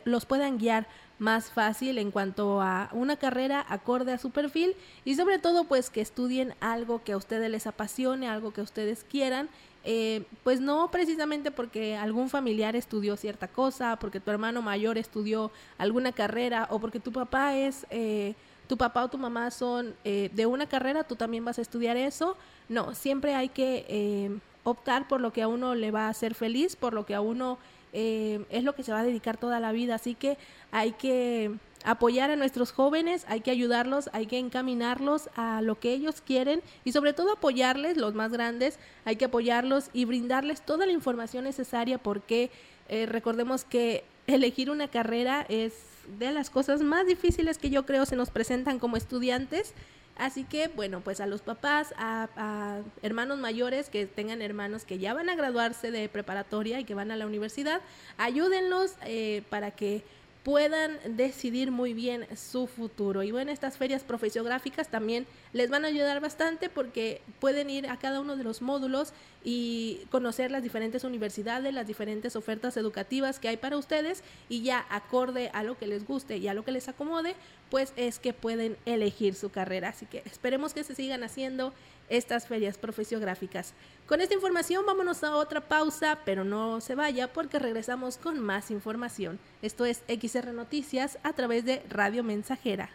los 0.05 0.25
puedan 0.25 0.57
guiar 0.57 0.87
más 1.21 1.51
fácil 1.51 1.99
en 1.99 2.09
cuanto 2.09 2.61
a 2.61 2.89
una 2.91 3.15
carrera 3.15 3.63
acorde 3.69 4.11
a 4.11 4.17
su 4.17 4.31
perfil 4.31 4.75
y 5.05 5.15
sobre 5.15 5.37
todo 5.37 5.65
pues 5.65 5.89
que 5.89 6.01
estudien 6.01 6.55
algo 6.59 7.03
que 7.03 7.11
a 7.11 7.17
ustedes 7.17 7.49
les 7.49 7.67
apasione, 7.67 8.27
algo 8.27 8.51
que 8.51 8.61
ustedes 8.61 9.05
quieran 9.09 9.47
eh, 9.83 10.25
pues 10.43 10.61
no 10.61 10.91
precisamente 10.91 11.49
porque 11.49 11.95
algún 11.95 12.29
familiar 12.29 12.75
estudió 12.75 13.17
cierta 13.17 13.47
cosa, 13.47 13.97
porque 13.97 14.19
tu 14.19 14.29
hermano 14.29 14.61
mayor 14.61 14.97
estudió 14.97 15.51
alguna 15.77 16.11
carrera 16.11 16.67
o 16.69 16.79
porque 16.79 16.99
tu 16.99 17.11
papá 17.11 17.55
es, 17.55 17.87
eh, 17.89 18.35
tu 18.67 18.77
papá 18.77 19.03
o 19.03 19.09
tu 19.09 19.17
mamá 19.17 19.49
son 19.49 19.95
eh, 20.03 20.29
de 20.33 20.45
una 20.45 20.67
carrera, 20.67 21.03
tú 21.03 21.15
también 21.15 21.43
vas 21.43 21.57
a 21.57 21.63
estudiar 21.63 21.97
eso. 21.97 22.37
No, 22.69 22.93
siempre 22.93 23.33
hay 23.33 23.49
que 23.49 24.39
optar 24.63 25.07
por 25.07 25.19
lo 25.19 25.33
que 25.33 25.41
a 25.41 25.47
uno 25.47 25.73
le 25.73 25.89
va 25.89 26.05
a 26.05 26.09
hacer 26.09 26.35
feliz, 26.35 26.75
por 26.75 26.93
lo 26.93 27.05
que 27.05 27.15
a 27.15 27.21
uno 27.21 27.57
es 27.91 28.63
lo 28.63 28.73
que 28.73 28.83
se 28.83 28.93
va 28.93 28.99
a 28.99 29.03
dedicar 29.03 29.35
toda 29.35 29.59
la 29.59 29.73
vida. 29.73 29.95
Así 29.95 30.15
que 30.15 30.37
hay 30.71 30.91
que 30.93 31.51
apoyar 31.83 32.29
a 32.31 32.35
nuestros 32.35 32.71
jóvenes, 32.71 33.25
hay 33.27 33.41
que 33.41 33.51
ayudarlos, 33.51 34.09
hay 34.13 34.27
que 34.27 34.37
encaminarlos 34.37 35.29
a 35.35 35.61
lo 35.61 35.79
que 35.79 35.93
ellos 35.93 36.21
quieren 36.21 36.61
y 36.83 36.91
sobre 36.91 37.13
todo 37.13 37.33
apoyarles, 37.33 37.97
los 37.97 38.13
más 38.13 38.31
grandes, 38.31 38.79
hay 39.05 39.15
que 39.15 39.25
apoyarlos 39.25 39.89
y 39.93 40.05
brindarles 40.05 40.61
toda 40.61 40.85
la 40.85 40.91
información 40.91 41.43
necesaria 41.43 41.97
porque 41.97 42.51
eh, 42.89 43.05
recordemos 43.05 43.63
que 43.63 44.03
elegir 44.27 44.69
una 44.69 44.87
carrera 44.87 45.45
es 45.49 45.73
de 46.19 46.31
las 46.31 46.49
cosas 46.49 46.81
más 46.81 47.05
difíciles 47.05 47.57
que 47.57 47.69
yo 47.69 47.85
creo 47.85 48.05
se 48.05 48.15
nos 48.15 48.29
presentan 48.29 48.79
como 48.79 48.97
estudiantes. 48.97 49.73
Así 50.17 50.43
que, 50.43 50.67
bueno, 50.67 51.01
pues 51.01 51.19
a 51.19 51.25
los 51.25 51.41
papás, 51.41 51.95
a, 51.97 52.81
hermanos 53.01 53.39
mayores 53.39 53.89
que 53.89 54.05
tengan 54.05 54.41
hermanos 54.41 54.85
que 54.85 54.99
ya 54.99 55.13
van 55.13 55.29
a 55.29 55.35
graduarse 55.35 55.89
de 55.89 56.09
preparatoria 56.09 56.79
y 56.79 56.83
que 56.83 56.93
van 56.93 57.11
a 57.11 57.15
la 57.15 57.25
universidad, 57.25 57.81
ayúdenlos 58.17 58.95
eh, 59.05 59.43
para 59.49 59.71
que 59.71 60.03
puedan 60.43 60.97
decidir 61.17 61.71
muy 61.71 61.93
bien 61.93 62.25
su 62.35 62.65
futuro. 62.65 63.21
Y 63.21 63.31
bueno, 63.31 63.51
estas 63.51 63.77
ferias 63.77 64.03
profesiográficas 64.03 64.87
también 64.89 65.27
les 65.53 65.69
van 65.69 65.85
a 65.85 65.89
ayudar 65.89 66.19
bastante 66.19 66.69
porque 66.69 67.21
pueden 67.39 67.69
ir 67.69 67.87
a 67.87 67.97
cada 67.97 68.19
uno 68.19 68.35
de 68.35 68.43
los 68.43 68.61
módulos 68.61 69.13
y 69.43 70.01
conocer 70.09 70.49
las 70.49 70.63
diferentes 70.63 71.03
universidades, 71.03 71.73
las 71.73 71.85
diferentes 71.85 72.35
ofertas 72.35 72.75
educativas 72.77 73.39
que 73.39 73.49
hay 73.49 73.57
para 73.57 73.77
ustedes 73.77 74.23
y 74.49 74.63
ya 74.63 74.85
acorde 74.89 75.51
a 75.53 75.63
lo 75.63 75.77
que 75.77 75.87
les 75.87 76.05
guste 76.05 76.37
y 76.37 76.47
a 76.47 76.53
lo 76.53 76.65
que 76.65 76.71
les 76.71 76.87
acomode, 76.87 77.35
pues 77.69 77.93
es 77.95 78.17
que 78.17 78.33
pueden 78.33 78.77
elegir 78.85 79.35
su 79.35 79.51
carrera. 79.51 79.89
Así 79.89 80.05
que 80.07 80.23
esperemos 80.25 80.73
que 80.73 80.83
se 80.83 80.95
sigan 80.95 81.23
haciendo 81.23 81.73
estas 82.11 82.45
ferias 82.45 82.77
profesiográficas. 82.77 83.73
Con 84.05 84.21
esta 84.21 84.35
información 84.35 84.85
vámonos 84.85 85.23
a 85.23 85.35
otra 85.35 85.61
pausa, 85.61 86.19
pero 86.25 86.43
no 86.43 86.81
se 86.81 86.95
vaya 86.95 87.31
porque 87.31 87.57
regresamos 87.57 88.17
con 88.17 88.39
más 88.39 88.69
información. 88.69 89.39
Esto 89.61 89.85
es 89.85 90.03
XR 90.07 90.53
Noticias 90.53 91.17
a 91.23 91.33
través 91.33 91.65
de 91.65 91.81
Radio 91.89 92.23
Mensajera. 92.23 92.89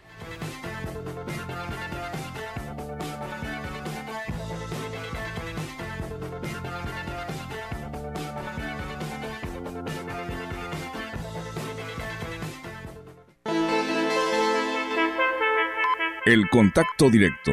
El 16.27 16.49
contacto 16.51 17.09
directo 17.09 17.53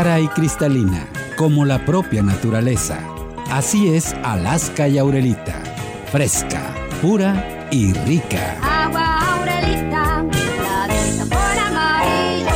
clara 0.00 0.20
y 0.20 0.28
cristalina, 0.28 1.08
como 1.34 1.64
la 1.64 1.84
propia 1.84 2.22
naturaleza. 2.22 3.00
Así 3.50 3.88
es 3.88 4.14
Alaska 4.22 4.86
y 4.86 4.96
Aurelita, 4.96 5.60
fresca, 6.12 6.72
pura 7.02 7.66
y 7.72 7.92
rica. 7.94 8.58
Agua 8.62 9.18
Aurelita, 9.34 10.22
la 10.22 11.24
por 11.24 11.58
amarillo. 11.58 12.54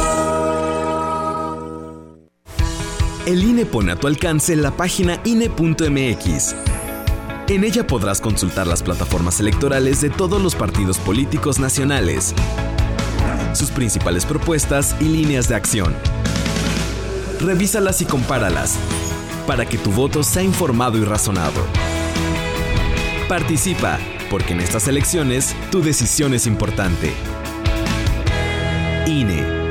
El 3.26 3.42
INE 3.42 3.66
pone 3.66 3.90
a 3.90 3.96
tu 3.96 4.06
alcance 4.06 4.54
la 4.54 4.70
página 4.70 5.18
INE.mx. 5.24 6.54
En 7.48 7.64
ella 7.64 7.84
podrás 7.88 8.20
consultar 8.20 8.68
las 8.68 8.84
plataformas 8.84 9.40
electorales 9.40 10.00
de 10.00 10.10
todos 10.10 10.40
los 10.40 10.54
partidos 10.54 10.98
políticos 10.98 11.58
nacionales, 11.58 12.36
sus 13.52 13.72
principales 13.72 14.26
propuestas 14.26 14.94
y 15.00 15.06
líneas 15.06 15.48
de 15.48 15.56
acción 15.56 15.92
revísalas 17.42 18.00
y 18.00 18.04
compáralas 18.04 18.78
para 19.46 19.66
que 19.66 19.78
tu 19.78 19.90
voto 19.90 20.22
sea 20.22 20.42
informado 20.42 20.98
y 20.98 21.04
razonado. 21.04 21.60
Participa, 23.28 23.98
porque 24.30 24.52
en 24.52 24.60
estas 24.60 24.88
elecciones 24.88 25.54
tu 25.70 25.82
decisión 25.82 26.34
es 26.34 26.46
importante. 26.46 27.12
INE. 29.06 29.62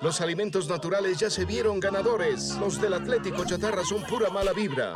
Los 0.00 0.20
alimentos 0.20 0.68
naturales 0.68 1.18
ya 1.18 1.28
se 1.28 1.44
vieron 1.44 1.78
ganadores. 1.78 2.56
Los 2.58 2.80
del 2.80 2.94
Atlético 2.94 3.44
Chatarra 3.44 3.84
son 3.84 4.02
pura 4.04 4.30
mala 4.30 4.52
vibra. 4.52 4.94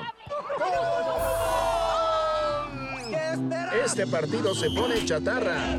Este 3.85 4.07
partido 4.07 4.55
se 4.55 4.71
pone 4.71 5.05
chatarra. 5.05 5.79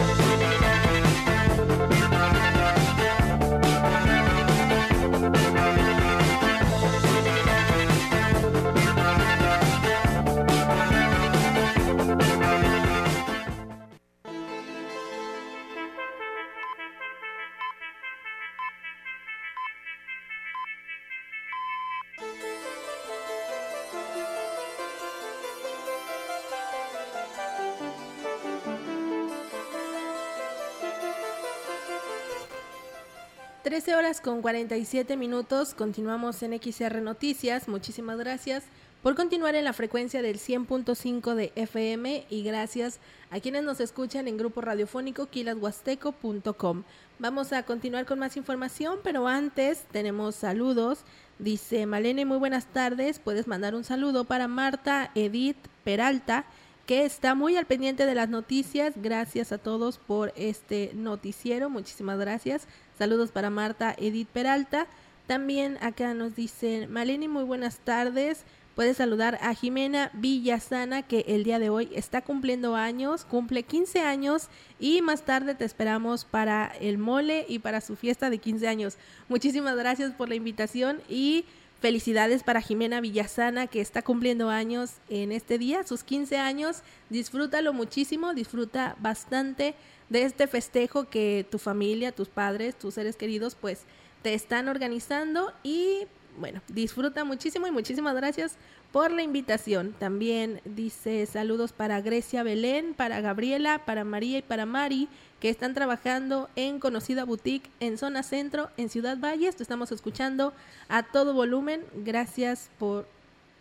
Horas 33.71 34.19
con 34.19 34.41
47 34.41 35.15
minutos, 35.15 35.73
continuamos 35.73 36.43
en 36.43 36.61
XR 36.61 37.01
Noticias, 37.01 37.69
muchísimas 37.69 38.17
gracias 38.17 38.65
por 39.01 39.15
continuar 39.15 39.55
en 39.55 39.63
la 39.63 39.71
frecuencia 39.71 40.21
del 40.21 40.39
100.5 40.39 41.35
de 41.35 41.53
FM 41.55 42.25
y 42.29 42.43
gracias 42.43 42.99
a 43.29 43.39
quienes 43.39 43.63
nos 43.63 43.79
escuchan 43.79 44.27
en 44.27 44.35
grupo 44.35 44.59
radiofónico 44.59 45.27
quilashuasteco.com. 45.27 46.83
Vamos 47.17 47.53
a 47.53 47.63
continuar 47.63 48.05
con 48.05 48.19
más 48.19 48.35
información, 48.35 48.99
pero 49.03 49.29
antes 49.29 49.85
tenemos 49.93 50.35
saludos. 50.35 51.05
Dice 51.39 51.85
Malene, 51.85 52.25
muy 52.25 52.39
buenas 52.39 52.65
tardes. 52.65 53.19
Puedes 53.19 53.47
mandar 53.47 53.73
un 53.73 53.85
saludo 53.85 54.25
para 54.25 54.49
Marta 54.49 55.11
Edith 55.15 55.55
Peralta, 55.85 56.43
que 56.85 57.05
está 57.05 57.35
muy 57.35 57.55
al 57.55 57.67
pendiente 57.67 58.05
de 58.05 58.15
las 58.15 58.27
noticias. 58.27 58.95
Gracias 58.97 59.53
a 59.53 59.59
todos 59.59 59.97
por 59.97 60.33
este 60.35 60.91
noticiero. 60.93 61.69
Muchísimas 61.69 62.19
gracias. 62.19 62.67
Saludos 63.01 63.31
para 63.31 63.49
Marta 63.49 63.95
Edith 63.97 64.27
Peralta. 64.27 64.85
También 65.25 65.79
acá 65.81 66.13
nos 66.13 66.35
dicen, 66.35 66.93
Malene, 66.93 67.27
muy 67.27 67.43
buenas 67.43 67.79
tardes. 67.79 68.43
Puedes 68.75 68.97
saludar 68.97 69.39
a 69.41 69.55
Jimena 69.55 70.11
Villasana, 70.13 71.01
que 71.01 71.25
el 71.27 71.43
día 71.43 71.57
de 71.57 71.71
hoy 71.71 71.89
está 71.95 72.21
cumpliendo 72.21 72.75
años, 72.75 73.25
cumple 73.25 73.63
15 73.63 74.01
años 74.01 74.49
y 74.79 75.01
más 75.01 75.23
tarde 75.23 75.55
te 75.55 75.65
esperamos 75.65 76.25
para 76.25 76.67
el 76.79 76.99
mole 76.99 77.47
y 77.49 77.57
para 77.57 77.81
su 77.81 77.95
fiesta 77.95 78.29
de 78.29 78.37
15 78.37 78.67
años. 78.67 78.97
Muchísimas 79.29 79.75
gracias 79.75 80.11
por 80.11 80.29
la 80.29 80.35
invitación 80.35 81.01
y 81.09 81.45
felicidades 81.79 82.43
para 82.43 82.61
Jimena 82.61 83.01
Villasana, 83.01 83.65
que 83.65 83.81
está 83.81 84.03
cumpliendo 84.03 84.51
años 84.51 84.97
en 85.09 85.31
este 85.31 85.57
día, 85.57 85.83
sus 85.83 86.03
15 86.03 86.37
años. 86.37 86.83
Disfrútalo 87.09 87.73
muchísimo, 87.73 88.35
disfruta 88.35 88.95
bastante 88.99 89.73
de 90.11 90.23
este 90.23 90.45
festejo 90.45 91.05
que 91.09 91.45
tu 91.49 91.57
familia, 91.57 92.11
tus 92.11 92.27
padres, 92.27 92.77
tus 92.77 92.95
seres 92.95 93.15
queridos, 93.15 93.55
pues 93.55 93.83
te 94.21 94.33
están 94.33 94.67
organizando 94.67 95.53
y 95.63 96.05
bueno, 96.37 96.61
disfruta 96.67 97.23
muchísimo 97.23 97.65
y 97.65 97.71
muchísimas 97.71 98.13
gracias 98.13 98.57
por 98.91 99.11
la 99.11 99.23
invitación. 99.23 99.95
También 99.97 100.59
dice 100.65 101.25
saludos 101.25 101.71
para 101.71 102.01
Grecia 102.01 102.43
Belén, 102.43 102.93
para 102.93 103.21
Gabriela, 103.21 103.85
para 103.85 104.03
María 104.03 104.39
y 104.39 104.41
para 104.41 104.65
Mari, 104.65 105.07
que 105.39 105.49
están 105.49 105.73
trabajando 105.73 106.49
en 106.57 106.79
Conocida 106.79 107.23
Boutique 107.23 107.69
en 107.79 107.97
Zona 107.97 108.21
Centro, 108.21 108.69
en 108.75 108.89
Ciudad 108.89 109.17
Valles. 109.17 109.55
Te 109.55 109.63
estamos 109.63 109.93
escuchando 109.93 110.53
a 110.89 111.03
todo 111.03 111.33
volumen. 111.33 111.85
Gracias 111.95 112.69
por... 112.77 113.07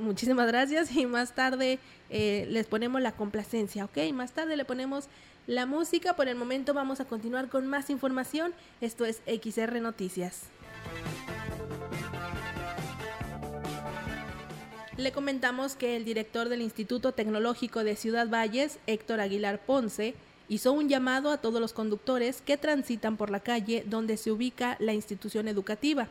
Muchísimas 0.00 0.46
gracias 0.46 0.96
y 0.96 1.04
más 1.04 1.34
tarde 1.34 1.78
eh, 2.08 2.46
les 2.48 2.66
ponemos 2.66 3.02
la 3.02 3.12
complacencia, 3.12 3.84
¿ok? 3.84 3.98
Más 4.14 4.32
tarde 4.32 4.56
le 4.56 4.64
ponemos 4.64 5.08
la 5.46 5.66
música. 5.66 6.16
Por 6.16 6.26
el 6.26 6.36
momento 6.36 6.72
vamos 6.72 7.00
a 7.00 7.04
continuar 7.04 7.50
con 7.50 7.66
más 7.66 7.90
información. 7.90 8.54
Esto 8.80 9.04
es 9.04 9.20
XR 9.26 9.78
Noticias. 9.82 10.44
Le 14.96 15.12
comentamos 15.12 15.76
que 15.76 15.96
el 15.96 16.06
director 16.06 16.48
del 16.48 16.62
Instituto 16.62 17.12
Tecnológico 17.12 17.84
de 17.84 17.94
Ciudad 17.94 18.26
Valles, 18.26 18.78
Héctor 18.86 19.20
Aguilar 19.20 19.60
Ponce, 19.60 20.14
hizo 20.48 20.72
un 20.72 20.88
llamado 20.88 21.30
a 21.30 21.38
todos 21.38 21.60
los 21.60 21.74
conductores 21.74 22.40
que 22.40 22.56
transitan 22.56 23.18
por 23.18 23.28
la 23.28 23.40
calle 23.40 23.84
donde 23.86 24.16
se 24.16 24.32
ubica 24.32 24.78
la 24.80 24.94
institución 24.94 25.46
educativa, 25.46 26.08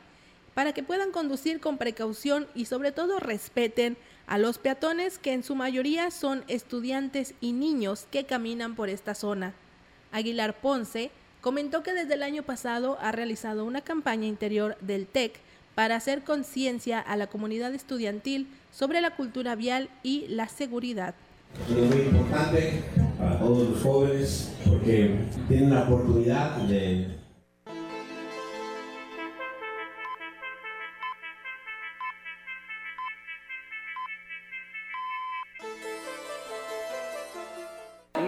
para 0.59 0.73
que 0.73 0.83
puedan 0.83 1.11
conducir 1.11 1.61
con 1.61 1.77
precaución 1.77 2.45
y 2.53 2.65
sobre 2.65 2.91
todo 2.91 3.21
respeten 3.21 3.95
a 4.27 4.37
los 4.37 4.57
peatones 4.57 5.17
que 5.17 5.31
en 5.31 5.41
su 5.41 5.55
mayoría 5.55 6.11
son 6.11 6.43
estudiantes 6.49 7.33
y 7.39 7.53
niños 7.53 8.07
que 8.11 8.25
caminan 8.25 8.75
por 8.75 8.89
esta 8.89 9.15
zona. 9.15 9.53
Aguilar 10.11 10.59
Ponce 10.59 11.11
comentó 11.39 11.81
que 11.81 11.93
desde 11.93 12.15
el 12.15 12.23
año 12.23 12.43
pasado 12.43 12.97
ha 12.99 13.13
realizado 13.13 13.63
una 13.63 13.79
campaña 13.79 14.27
interior 14.27 14.75
del 14.81 15.07
TEC 15.07 15.39
para 15.75 15.95
hacer 15.95 16.25
conciencia 16.25 16.99
a 16.99 17.15
la 17.15 17.27
comunidad 17.27 17.73
estudiantil 17.73 18.49
sobre 18.69 18.99
la 18.99 19.15
cultura 19.15 19.55
vial 19.55 19.89
y 20.03 20.27
la 20.27 20.49
seguridad. 20.49 21.15
Es 21.69 21.77
muy 21.77 22.01
importante 22.01 22.83
para 23.17 23.39
todos 23.39 23.69
los 23.69 23.81
jóvenes 23.81 24.51
porque 24.67 25.19
tienen 25.47 25.73
la 25.73 25.83
oportunidad 25.83 26.57
de 26.63 27.17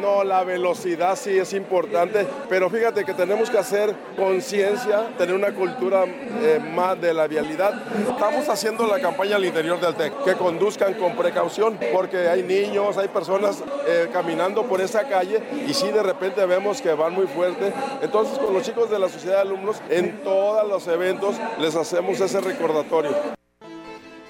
No, 0.02 0.24
la 0.24 0.44
velocidad 0.44 1.16
sí 1.16 1.38
es 1.38 1.54
importante, 1.54 2.26
pero 2.50 2.72
fíjate 2.72 3.06
que 3.06 3.14
tenemos 3.14 3.52
que 3.52 3.60
hacer 3.60 3.96
conciencia, 4.18 5.16
tener 5.16 5.36
una 5.36 5.54
cultura 5.54 6.06
eh, 6.06 6.60
más 6.74 7.00
de 7.00 7.14
la 7.14 7.28
vialidad. 7.28 7.84
Estamos 8.10 8.50
haciendo 8.50 8.88
la 8.88 9.00
campaña 9.00 9.36
al 9.36 9.46
interior 9.46 9.80
del 9.80 9.94
TEC, 9.94 10.24
que 10.24 10.34
conduzcan 10.34 10.96
con 10.96 11.16
precaución, 11.16 11.78
porque 11.94 12.28
hay 12.28 12.42
niños, 12.42 12.98
hay 12.98 13.10
personas 13.10 13.64
eh, 13.86 14.10
caminando 14.12 14.64
por 14.64 14.82
esa 14.82 15.08
calle 15.08 15.40
y 15.68 15.74
si 15.76 15.92
de 15.92 16.02
repente 16.02 16.44
vemos 16.48 16.82
que 16.82 16.94
van 16.94 17.14
muy 17.14 17.28
fuerte. 17.28 17.72
Entonces 18.02 18.40
con 18.40 18.56
los 18.56 18.64
chicos 18.64 18.90
de 18.90 18.98
la 18.98 19.08
sociedad 19.08 19.36
de 19.36 19.42
alumnos, 19.42 19.84
en 19.88 20.24
todos 20.24 20.68
los 20.68 20.88
eventos 20.88 21.36
les 21.60 21.76
hacemos 21.76 22.20
ese 22.20 22.42
recordatorio. 22.42 23.16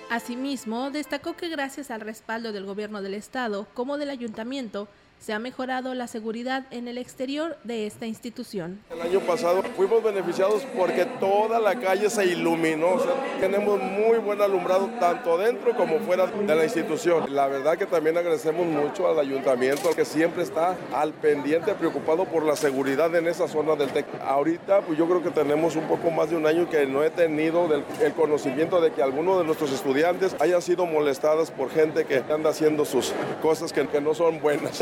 Asimismo, 0.09 0.91
destacó 0.91 1.37
que 1.37 1.47
gracias 1.47 1.91
al 1.91 2.01
respaldo 2.01 2.51
del 2.51 2.65
gobierno 2.65 3.01
del 3.01 3.13
estado 3.13 3.67
como 3.73 3.97
del 3.97 4.09
ayuntamiento, 4.09 4.89
se 5.21 5.33
ha 5.33 5.39
mejorado 5.39 5.93
la 5.93 6.07
seguridad 6.07 6.65
en 6.71 6.87
el 6.87 6.97
exterior 6.97 7.55
de 7.63 7.85
esta 7.85 8.07
institución. 8.07 8.81
El 8.89 9.01
año 9.01 9.19
pasado 9.19 9.61
fuimos 9.75 10.03
beneficiados 10.03 10.63
porque 10.75 11.05
toda 11.05 11.59
la 11.59 11.75
calle 11.75 12.09
se 12.09 12.25
iluminó. 12.25 12.97
Tenemos 13.39 13.79
muy 13.79 14.17
buen 14.17 14.41
alumbrado 14.41 14.89
tanto 14.99 15.37
dentro 15.37 15.75
como 15.75 15.99
fuera 15.99 16.25
de 16.25 16.55
la 16.55 16.63
institución. 16.63 17.35
La 17.35 17.47
verdad 17.47 17.77
que 17.77 17.85
también 17.85 18.17
agradecemos 18.17 18.65
mucho 18.65 19.07
al 19.07 19.19
ayuntamiento 19.19 19.91
que 19.95 20.05
siempre 20.05 20.41
está 20.41 20.75
al 20.91 21.13
pendiente, 21.13 21.75
preocupado 21.75 22.25
por 22.25 22.43
la 22.43 22.55
seguridad 22.55 23.15
en 23.15 23.27
esa 23.27 23.47
zona 23.47 23.75
del 23.75 23.91
TEC. 23.91 24.07
Ahorita 24.25 24.81
pues 24.81 24.97
yo 24.97 25.07
creo 25.07 25.21
que 25.21 25.29
tenemos 25.29 25.75
un 25.75 25.87
poco 25.87 26.09
más 26.09 26.31
de 26.31 26.35
un 26.35 26.47
año 26.47 26.67
que 26.67 26.87
no 26.87 27.03
he 27.03 27.11
tenido 27.11 27.69
el 28.01 28.13
conocimiento 28.13 28.81
de 28.81 28.91
que 28.91 29.03
algunos 29.03 29.37
de 29.37 29.43
nuestros 29.43 29.71
estudiantes 29.71 30.35
hayan 30.39 30.63
sido 30.63 30.87
molestadas 30.87 31.51
por 31.51 31.69
gente 31.69 32.05
que 32.05 32.23
anda 32.27 32.49
haciendo 32.49 32.85
sus 32.85 33.13
cosas 33.39 33.71
que 33.71 34.01
no 34.01 34.15
son 34.15 34.41
buenas. 34.41 34.80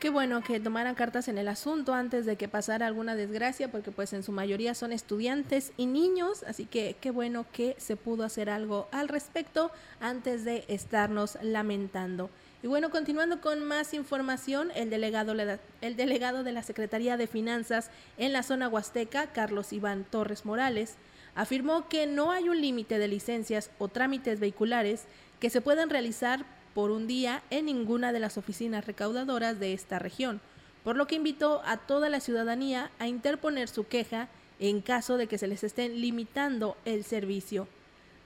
Qué 0.00 0.08
bueno 0.08 0.42
que 0.42 0.58
tomaran 0.60 0.94
cartas 0.94 1.28
en 1.28 1.36
el 1.36 1.46
asunto 1.46 1.92
antes 1.92 2.24
de 2.24 2.36
que 2.36 2.48
pasara 2.48 2.86
alguna 2.86 3.14
desgracia, 3.14 3.70
porque 3.70 3.90
pues 3.90 4.14
en 4.14 4.22
su 4.22 4.32
mayoría 4.32 4.74
son 4.74 4.94
estudiantes 4.94 5.72
y 5.76 5.84
niños, 5.84 6.42
así 6.44 6.64
que 6.64 6.96
qué 7.02 7.10
bueno 7.10 7.44
que 7.52 7.76
se 7.76 7.96
pudo 7.96 8.24
hacer 8.24 8.48
algo 8.48 8.88
al 8.92 9.08
respecto 9.08 9.70
antes 10.00 10.46
de 10.46 10.64
estarnos 10.68 11.36
lamentando. 11.42 12.30
Y 12.62 12.66
bueno, 12.66 12.88
continuando 12.88 13.42
con 13.42 13.62
más 13.62 13.92
información, 13.92 14.70
el 14.74 14.88
delegado, 14.88 15.34
el 15.82 15.96
delegado 15.96 16.44
de 16.44 16.52
la 16.52 16.62
Secretaría 16.62 17.18
de 17.18 17.26
Finanzas 17.26 17.90
en 18.16 18.32
la 18.32 18.42
zona 18.42 18.70
huasteca, 18.70 19.26
Carlos 19.26 19.70
Iván 19.70 20.06
Torres 20.08 20.46
Morales, 20.46 20.94
afirmó 21.34 21.90
que 21.90 22.06
no 22.06 22.30
hay 22.30 22.48
un 22.48 22.58
límite 22.58 22.98
de 22.98 23.08
licencias 23.08 23.70
o 23.78 23.88
trámites 23.88 24.40
vehiculares 24.40 25.04
que 25.40 25.50
se 25.50 25.60
puedan 25.60 25.90
realizar 25.90 26.46
por 26.74 26.90
un 26.90 27.06
día 27.06 27.42
en 27.50 27.66
ninguna 27.66 28.12
de 28.12 28.20
las 28.20 28.38
oficinas 28.38 28.86
recaudadoras 28.86 29.58
de 29.58 29.72
esta 29.72 29.98
región, 29.98 30.40
por 30.84 30.96
lo 30.96 31.06
que 31.06 31.16
invitó 31.16 31.62
a 31.64 31.76
toda 31.76 32.08
la 32.08 32.20
ciudadanía 32.20 32.90
a 32.98 33.06
interponer 33.06 33.68
su 33.68 33.86
queja 33.86 34.28
en 34.58 34.80
caso 34.80 35.16
de 35.16 35.26
que 35.26 35.38
se 35.38 35.48
les 35.48 35.64
esté 35.64 35.88
limitando 35.88 36.76
el 36.84 37.04
servicio. 37.04 37.66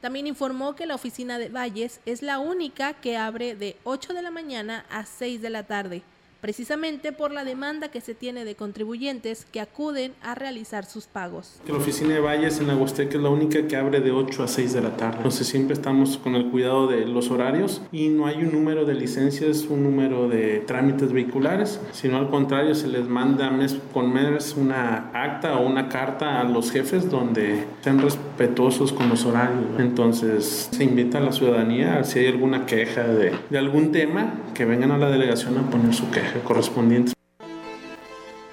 También 0.01 0.26
informó 0.26 0.76
que 0.76 0.86
la 0.86 0.95
oficina 0.95 1.38
de 1.38 1.49
Valles 1.49 2.01
es 2.05 2.22
la 2.22 2.38
única 2.38 2.95
que 2.95 3.16
abre 3.16 3.55
de 3.55 3.76
8 3.84 4.12
de 4.12 4.22
la 4.22 4.30
mañana 4.30 4.84
a 4.90 5.07
6 5.07 5.40
de 5.40 5.51
la 5.51 5.62
tarde 5.62 6.03
precisamente 6.45 7.12
por 7.12 7.32
la 7.32 7.42
demanda 7.42 7.88
que 7.88 8.03
se 8.03 8.14
tiene 8.14 8.45
de 8.45 8.55
contribuyentes 8.55 9.47
que 9.51 9.62
acuden 9.62 10.12
a 10.20 10.34
realizar 10.34 10.84
sus 10.84 11.07
pagos. 11.07 11.59
La 11.66 11.78
oficina 11.78 12.12
de 12.12 12.20
Valles 12.20 12.61
en 12.61 12.66
la 12.66 12.74
es 12.74 13.14
la 13.14 13.30
única 13.30 13.66
que 13.66 13.76
abre 13.76 14.01
de 14.01 14.11
8 14.11 14.42
a 14.42 14.47
6 14.47 14.74
de 14.74 14.82
la 14.82 14.95
tarde. 14.95 15.16
Entonces 15.16 15.47
siempre 15.47 15.72
estamos 15.72 16.18
con 16.18 16.34
el 16.34 16.51
cuidado 16.51 16.86
de 16.86 17.07
los 17.07 17.30
horarios 17.30 17.80
y 17.92 18.09
no 18.09 18.26
hay 18.26 18.42
un 18.42 18.53
número 18.53 18.84
de 18.84 18.92
licencias, 18.92 19.64
un 19.70 19.84
número 19.84 20.28
de 20.28 20.59
trámites 20.66 21.14
vehiculares, 21.14 21.80
sino 21.92 22.18
al 22.18 22.28
contrario 22.28 22.74
se 22.74 22.88
les 22.88 23.09
manda 23.09 23.51
mes 23.51 23.78
con 23.95 24.12
mes 24.12 24.55
una 24.55 25.12
acta 25.14 25.57
o 25.57 25.66
una 25.66 25.88
carta 25.88 26.42
a 26.42 26.45
los 26.45 26.70
jefes 26.70 27.09
donde 27.09 27.64
sean 27.80 28.03
respetuosos 28.37 28.93
con 28.93 29.09
los 29.09 29.24
horarios. 29.24 29.78
Entonces 29.78 30.68
se 30.70 30.85
invita 30.85 31.18
a 31.18 31.20
la 31.20 31.32
ciudadanía, 31.32 32.03
si 32.05 32.18
hay 32.18 32.26
alguna 32.26 32.66
queja 32.66 33.05
de, 33.05 33.32
de 33.49 33.59
algún 33.59 33.93
tema, 33.93 34.35
que 34.55 34.64
vengan 34.64 34.91
a 34.91 34.99
la 34.99 35.09
delegación 35.09 35.57
a 35.59 35.70
poner 35.70 35.95
su 35.95 36.11
queja 36.11 36.41
correspondiente. 36.43 37.12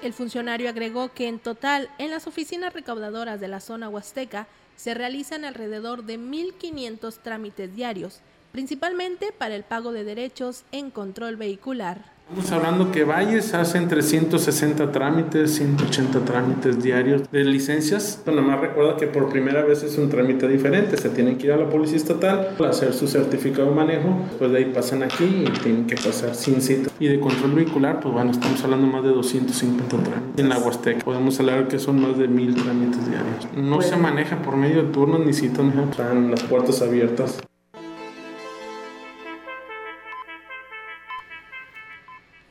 El 0.02 0.12
funcionario 0.12 0.68
agregó 0.68 1.12
que 1.12 1.28
en 1.28 1.38
total 1.38 1.88
en 1.98 2.10
las 2.10 2.26
oficinas 2.26 2.72
recaudadoras 2.72 3.40
de 3.40 3.48
la 3.48 3.60
zona 3.60 3.88
huasteca 3.88 4.46
se 4.76 4.94
realizan 4.94 5.44
alrededor 5.44 6.04
de 6.04 6.18
1.500 6.18 7.18
trámites 7.22 7.74
diarios, 7.74 8.20
principalmente 8.50 9.32
para 9.36 9.54
el 9.54 9.62
pago 9.62 9.92
de 9.92 10.04
derechos 10.04 10.64
en 10.72 10.90
control 10.90 11.36
vehicular. 11.36 12.11
Estamos 12.34 12.52
hablando 12.52 12.90
que 12.90 13.04
Valles 13.04 13.52
hace 13.52 13.76
entre 13.76 14.00
160 14.00 14.90
trámites, 14.90 15.54
180 15.56 16.24
trámites 16.24 16.82
diarios 16.82 17.30
de 17.30 17.44
licencias. 17.44 18.22
Nada 18.24 18.40
más 18.40 18.58
recuerda 18.58 18.96
que 18.96 19.06
por 19.06 19.28
primera 19.28 19.62
vez 19.62 19.82
es 19.82 19.98
un 19.98 20.08
trámite 20.08 20.48
diferente. 20.48 20.96
Se 20.96 21.10
tienen 21.10 21.36
que 21.36 21.48
ir 21.48 21.52
a 21.52 21.58
la 21.58 21.68
policía 21.68 21.98
estatal 21.98 22.54
para 22.56 22.70
hacer 22.70 22.94
su 22.94 23.06
certificado 23.06 23.68
de 23.68 23.74
manejo. 23.74 24.18
Después 24.30 24.50
de 24.50 24.58
ahí 24.58 24.64
pasan 24.64 25.02
aquí 25.02 25.44
y 25.46 25.50
tienen 25.60 25.86
que 25.86 25.96
pasar 25.96 26.34
sin 26.34 26.62
cita. 26.62 26.90
Y 26.98 27.08
de 27.08 27.20
control 27.20 27.52
vehicular, 27.52 28.00
pues 28.00 28.14
bueno, 28.14 28.30
estamos 28.30 28.64
hablando 28.64 28.86
más 28.86 29.02
de 29.02 29.10
250 29.10 29.98
trámites. 29.98 30.38
En 30.38 30.48
la 30.48 30.58
Huasteca 30.58 31.04
podemos 31.04 31.38
hablar 31.38 31.68
que 31.68 31.78
son 31.78 32.00
más 32.00 32.16
de 32.16 32.28
mil 32.28 32.54
trámites 32.54 33.10
diarios. 33.10 33.46
No 33.54 33.82
se 33.82 33.96
maneja 33.96 34.40
por 34.40 34.56
medio 34.56 34.84
de 34.84 34.88
turnos 34.88 35.20
ni 35.20 35.34
citas, 35.34 35.66
ni 35.66 35.82
están 35.82 36.30
las 36.30 36.42
puertas 36.44 36.80
abiertas. 36.80 37.42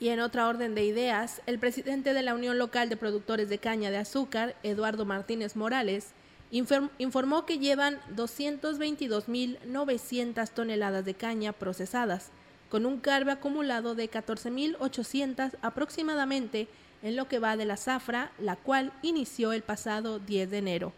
Y 0.02 0.10
en 0.10 0.20
otra 0.20 0.50
orden 0.50 0.74
de 0.74 0.84
ideas, 0.84 1.42
el 1.46 1.60
presidente 1.60 2.16
de 2.16 2.24
la 2.24 2.34
Unión 2.34 2.58
Local 2.58 2.90
de 2.90 2.98
Productores 2.98 3.50
de 3.50 3.60
Caña 3.60 3.92
de 3.92 3.98
Azúcar, 3.98 4.56
Eduardo 4.64 5.06
Martínez 5.06 5.56
Morales, 5.56 6.08
informó 6.50 7.46
que 7.46 7.60
llevan 7.60 8.00
222.900 8.16 10.50
toneladas 10.50 11.06
de 11.06 11.14
caña 11.14 11.54
procesadas, 11.54 12.32
con 12.72 12.88
un 12.88 13.00
carbe 13.00 13.32
acumulado 13.32 13.94
de 13.94 14.10
14.800 14.10 15.52
aproximadamente 15.62 16.68
en 17.04 17.16
lo 17.16 17.28
que 17.28 17.38
va 17.38 17.56
de 17.56 17.66
la 17.66 17.78
zafra, 17.78 18.32
la 18.40 18.56
cual 18.56 18.92
inició 19.04 19.54
el 19.54 19.62
pasado 19.62 20.18
10 20.18 20.50
de 20.50 20.58
enero. 20.58 20.94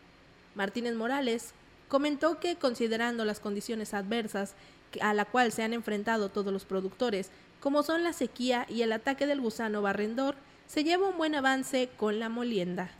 Martínez 0.56 0.96
Morales 0.96 1.54
comentó 1.90 2.40
que 2.40 2.56
considerando 2.56 3.26
las 3.26 3.42
condiciones 3.42 3.94
adversas 3.94 4.56
a 5.02 5.14
la 5.14 5.26
cual 5.26 5.52
se 5.52 5.64
han 5.64 5.74
enfrentado 5.74 6.30
todos 6.30 6.54
los 6.54 6.66
productores, 6.66 7.32
como 7.64 7.82
son 7.82 8.04
la 8.04 8.12
sequía 8.12 8.68
y 8.68 8.82
el 8.82 8.92
ataque 8.92 9.26
del 9.26 9.40
gusano 9.40 9.82
barrendor, 9.82 10.36
se 10.68 10.84
lleva 10.84 11.08
un 11.08 11.18
buen 11.18 11.34
avance 11.34 11.90
con 11.96 12.20
la 12.20 12.28
molienda. 12.28 12.92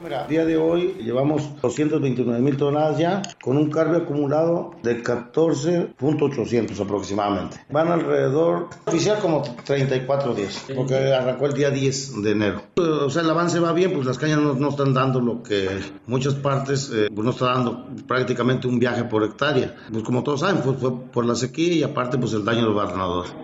Mira, 0.00 0.24
a 0.24 0.28
día 0.28 0.44
de 0.44 0.56
hoy 0.56 0.94
llevamos 1.02 1.60
229 1.60 2.40
mil 2.40 2.56
toneladas 2.56 2.98
ya, 2.98 3.22
con 3.42 3.56
un 3.56 3.70
cargo 3.70 3.96
acumulado 3.96 4.76
de 4.84 5.02
14.800 5.02 6.80
aproximadamente. 6.80 7.56
Van 7.70 7.88
alrededor, 7.88 8.68
oficial 8.86 9.18
como 9.18 9.42
34 9.42 10.34
días, 10.34 10.64
porque 10.76 11.12
arrancó 11.12 11.46
el 11.46 11.54
día 11.54 11.70
10 11.70 12.22
de 12.22 12.30
enero. 12.30 12.62
O 12.76 13.10
sea, 13.10 13.22
el 13.22 13.30
avance 13.30 13.58
va 13.58 13.72
bien, 13.72 13.92
pues 13.94 14.06
las 14.06 14.18
cañas 14.18 14.38
no, 14.38 14.68
están 14.68 14.94
dando 14.94 15.20
lo 15.20 15.42
que 15.42 15.68
muchas 16.06 16.34
partes, 16.34 16.88
eh, 16.94 17.08
pues 17.12 17.24
no 17.24 17.32
está 17.32 17.46
dando 17.46 17.88
prácticamente 18.06 18.68
un 18.68 18.78
viaje 18.78 19.02
por 19.02 19.24
hectárea. 19.24 19.74
Pues 19.90 20.04
como 20.04 20.22
todos 20.22 20.40
saben, 20.40 20.62
pues 20.62 20.78
fue 20.78 20.96
por 21.10 21.26
la 21.26 21.34
sequía 21.34 21.72
y 21.72 21.82
aparte 21.82 22.16
pues 22.16 22.32
el 22.32 22.44
daño 22.44 22.64
del 22.64 22.74
barrenador. 22.74 23.43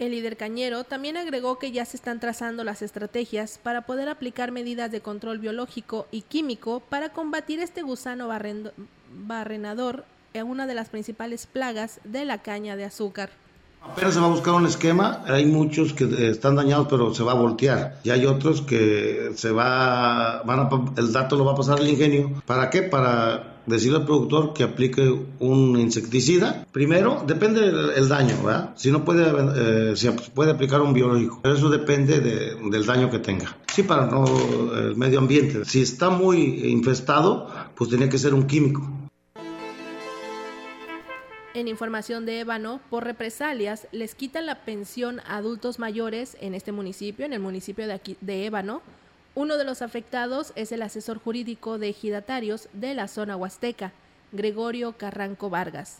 El 0.00 0.12
líder 0.12 0.38
cañero 0.38 0.84
también 0.84 1.18
agregó 1.18 1.58
que 1.58 1.72
ya 1.72 1.84
se 1.84 1.98
están 1.98 2.20
trazando 2.20 2.64
las 2.64 2.80
estrategias 2.80 3.60
para 3.62 3.82
poder 3.82 4.08
aplicar 4.08 4.50
medidas 4.50 4.90
de 4.90 5.02
control 5.02 5.38
biológico 5.38 6.06
y 6.10 6.22
químico 6.22 6.80
para 6.80 7.10
combatir 7.10 7.60
este 7.60 7.82
gusano 7.82 8.26
barrenador, 9.26 10.06
en 10.32 10.46
una 10.46 10.66
de 10.66 10.74
las 10.74 10.88
principales 10.88 11.46
plagas 11.46 12.00
de 12.04 12.24
la 12.24 12.38
caña 12.38 12.76
de 12.76 12.86
azúcar. 12.86 13.28
Apenas 13.82 14.14
se 14.14 14.20
va 14.20 14.26
a 14.26 14.30
buscar 14.30 14.54
un 14.54 14.64
esquema, 14.64 15.22
hay 15.26 15.44
muchos 15.44 15.92
que 15.92 16.04
eh, 16.04 16.30
están 16.30 16.56
dañados 16.56 16.86
pero 16.88 17.14
se 17.14 17.22
va 17.22 17.32
a 17.32 17.34
voltear 17.34 17.98
y 18.02 18.10
hay 18.10 18.24
otros 18.24 18.62
que 18.62 19.32
se 19.34 19.50
va, 19.50 20.42
van 20.44 20.94
el 20.96 21.12
dato 21.12 21.36
lo 21.36 21.44
va 21.44 21.52
a 21.52 21.56
pasar 21.56 21.78
el 21.78 21.88
ingenio. 21.88 22.42
¿Para 22.46 22.70
qué? 22.70 22.82
Para 22.82 23.59
decirle 23.70 23.98
al 23.98 24.04
productor 24.04 24.52
que 24.52 24.62
aplique 24.62 25.02
un 25.38 25.78
insecticida. 25.78 26.66
Primero, 26.72 27.24
depende 27.26 27.60
del 27.60 28.08
daño, 28.08 28.36
¿verdad? 28.44 28.74
Si 28.76 28.90
no 28.90 29.04
puede, 29.04 29.24
eh, 29.24 29.94
puede 30.34 30.52
aplicar 30.52 30.80
un 30.82 30.92
biológico, 30.92 31.40
pero 31.42 31.54
eso 31.54 31.70
depende 31.70 32.20
del 32.20 32.86
daño 32.86 33.10
que 33.10 33.18
tenga. 33.18 33.56
Sí, 33.72 33.82
para 33.82 34.06
no 34.06 34.24
el 34.74 34.96
medio 34.96 35.18
ambiente. 35.18 35.64
Si 35.64 35.82
está 35.82 36.10
muy 36.10 36.68
infestado, 36.70 37.48
pues 37.74 37.90
tiene 37.90 38.08
que 38.08 38.18
ser 38.18 38.34
un 38.34 38.46
químico. 38.46 38.82
En 41.52 41.66
información 41.66 42.26
de 42.26 42.40
Ébano, 42.40 42.80
por 42.90 43.02
represalias, 43.02 43.88
les 43.90 44.14
quitan 44.14 44.46
la 44.46 44.64
pensión 44.64 45.18
a 45.26 45.38
adultos 45.38 45.80
mayores 45.80 46.36
en 46.40 46.54
este 46.54 46.70
municipio, 46.70 47.26
en 47.26 47.32
el 47.32 47.40
municipio 47.40 47.88
de, 47.88 47.92
aquí, 47.92 48.16
de 48.20 48.46
Ébano. 48.46 48.82
Uno 49.34 49.56
de 49.56 49.64
los 49.64 49.80
afectados 49.80 50.52
es 50.56 50.72
el 50.72 50.82
asesor 50.82 51.18
jurídico 51.18 51.78
de 51.78 51.90
ejidatarios 51.90 52.68
de 52.72 52.94
la 52.94 53.06
zona 53.06 53.36
huasteca, 53.36 53.92
Gregorio 54.32 54.96
Carranco 54.96 55.50
Vargas. 55.50 55.98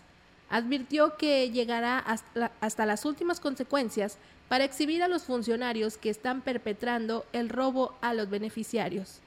Advirtió 0.48 1.16
que 1.16 1.48
llegará 1.50 1.98
hasta, 1.98 2.50
hasta 2.60 2.86
las 2.86 3.04
últimas 3.04 3.38
consecuencias 3.38 4.18
para 4.48 4.64
exhibir 4.64 5.04
a 5.04 5.08
los 5.08 5.22
funcionarios 5.22 5.96
que 5.96 6.10
están 6.10 6.40
perpetrando 6.40 7.24
el 7.32 7.48
robo 7.48 7.94
a 8.00 8.14
los 8.14 8.28
beneficiarios. 8.28 9.20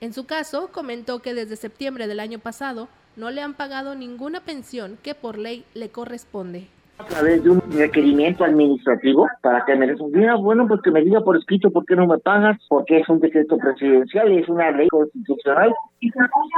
En 0.00 0.14
su 0.14 0.24
caso, 0.24 0.68
comentó 0.72 1.20
que 1.20 1.34
desde 1.34 1.56
septiembre 1.56 2.06
del 2.06 2.20
año 2.20 2.38
pasado 2.38 2.88
no 3.16 3.30
le 3.30 3.42
han 3.42 3.52
pagado 3.52 3.94
ninguna 3.94 4.40
pensión 4.40 4.98
que 5.02 5.14
por 5.14 5.36
ley 5.36 5.66
le 5.74 5.90
corresponde 5.90 6.68
a 6.98 7.04
través 7.04 7.42
de 7.42 7.50
un 7.50 7.60
requerimiento 7.72 8.44
administrativo 8.44 9.26
para 9.42 9.64
que 9.64 9.74
me 9.74 9.86
respondiera, 9.86 10.36
bueno, 10.36 10.66
pues 10.68 10.80
que 10.82 10.90
me 10.90 11.02
diga 11.02 11.20
por 11.20 11.36
escrito 11.36 11.70
por 11.70 11.84
qué 11.84 11.96
no 11.96 12.06
me 12.06 12.18
pagas, 12.18 12.58
porque 12.68 12.98
es 12.98 13.08
un 13.08 13.20
decreto 13.20 13.56
presidencial 13.58 14.32
y 14.32 14.38
es 14.38 14.48
una 14.48 14.70
ley 14.70 14.88
constitucional. 14.88 15.74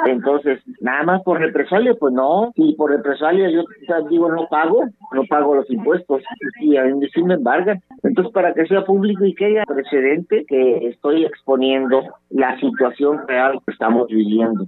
Entonces, 0.07 0.61
nada 0.81 1.03
más 1.05 1.23
por 1.23 1.41
represalia, 1.41 1.95
pues 1.95 2.13
no, 2.13 2.53
y 2.57 2.75
por 2.77 2.91
represalia 2.91 3.51
yo 3.51 3.65
digo 4.09 4.31
no 4.31 4.47
pago, 4.49 4.85
no 5.13 5.25
pago 5.29 5.55
los 5.55 5.71
impuestos 5.71 6.23
y 6.61 6.77
a 6.77 6.85
mí 6.85 7.01
me 7.25 7.35
embargan. 7.35 7.81
Entonces, 8.03 8.33
para 8.33 8.53
que 8.55 8.67
sea 8.67 8.85
público 8.85 9.25
y 9.25 9.35
que 9.35 9.47
haya 9.47 9.65
precedente 9.65 10.45
que 10.47 10.89
estoy 10.89 11.25
exponiendo 11.25 12.03
la 12.31 12.59
situación 12.61 13.27
real 13.27 13.61
que 13.67 13.73
estamos 13.73 14.09
viviendo. 14.09 14.67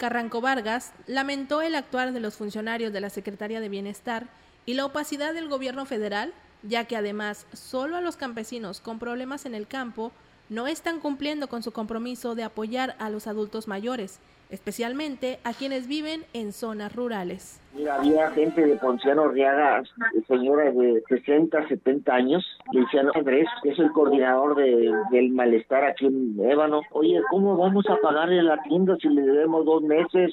Carranco 0.00 0.40
Vargas 0.40 0.94
lamentó 1.06 1.60
el 1.60 1.74
actuar 1.74 2.14
de 2.14 2.20
los 2.20 2.34
funcionarios 2.34 2.90
de 2.90 3.02
la 3.02 3.10
Secretaría 3.10 3.60
de 3.60 3.68
Bienestar 3.68 4.28
y 4.64 4.72
la 4.72 4.86
opacidad 4.86 5.34
del 5.34 5.50
gobierno 5.50 5.84
federal, 5.84 6.32
ya 6.62 6.86
que 6.86 6.96
además 6.96 7.44
solo 7.52 7.98
a 7.98 8.00
los 8.00 8.16
campesinos 8.16 8.80
con 8.80 8.98
problemas 8.98 9.44
en 9.44 9.54
el 9.54 9.66
campo 9.66 10.10
no 10.50 10.66
están 10.66 11.00
cumpliendo 11.00 11.48
con 11.48 11.62
su 11.62 11.72
compromiso 11.72 12.34
de 12.34 12.42
apoyar 12.42 12.96
a 12.98 13.08
los 13.08 13.28
adultos 13.28 13.68
mayores, 13.68 14.20
especialmente 14.50 15.38
a 15.44 15.52
quienes 15.52 15.86
viven 15.86 16.24
en 16.32 16.52
zonas 16.52 16.94
rurales. 16.94 17.60
Mira, 17.72 17.94
había 17.94 18.32
gente 18.32 18.66
de 18.66 18.76
Ponciano 18.76 19.28
Riaga, 19.28 19.84
señoras 20.26 20.76
de 20.76 21.04
60, 21.08 21.68
70 21.68 22.12
años, 22.12 22.44
decían, 22.72 23.10
Andrés, 23.14 23.46
que 23.62 23.70
es 23.70 23.78
el 23.78 23.92
coordinador 23.92 24.56
de, 24.56 24.92
del 25.12 25.30
malestar 25.30 25.84
aquí 25.84 26.06
en 26.06 26.34
Ébano, 26.40 26.80
oye, 26.90 27.22
¿cómo 27.30 27.56
vamos 27.56 27.84
a 27.88 27.96
pagarle 28.02 28.42
la 28.42 28.60
tienda 28.64 28.96
si 29.00 29.08
le 29.08 29.22
debemos 29.22 29.64
dos 29.64 29.82
meses? 29.84 30.32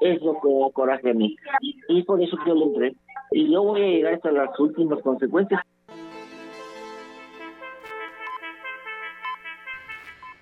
Es 0.00 0.22
lo 0.22 0.34
que 0.34 0.72
coraje 0.72 1.10
a 1.10 1.14
mí. 1.14 1.36
Y 1.88 2.02
por 2.04 2.22
eso 2.22 2.36
yo 2.46 2.54
le 2.54 2.64
entré. 2.64 2.94
Y 3.32 3.50
yo 3.52 3.62
voy 3.64 3.82
a 3.82 3.86
llegar 3.86 4.14
hasta 4.14 4.30
las 4.30 4.58
últimas 4.60 5.00
consecuencias. 5.02 5.60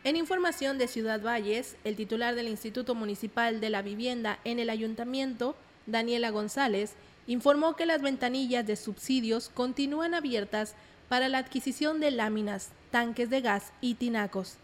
En 0.07 0.15
información 0.15 0.79
de 0.79 0.87
Ciudad 0.87 1.21
Valles, 1.21 1.75
el 1.83 1.97
titular 1.97 2.37
del 2.37 2.47
Instituto 2.47 2.95
Municipal 2.95 3.59
de 3.61 3.71
la 3.71 3.83
Vivienda 3.83 4.39
en 4.45 4.61
el 4.61 4.71
Ayuntamiento, 4.71 5.57
Daniela 5.87 6.31
González, 6.31 6.93
informó 7.27 7.75
que 7.75 7.87
las 7.87 8.03
ventanillas 8.03 8.65
de 8.65 8.77
subsidios 8.77 9.49
continúan 9.49 10.15
abiertas 10.15 10.77
para 11.09 11.29
la 11.29 11.39
adquisición 11.39 11.99
de 11.99 12.13
láminas, 12.13 12.69
tanques 12.93 13.31
de 13.31 13.41
gas 13.41 13.73
y 13.81 13.95
tinacos. 13.95 14.59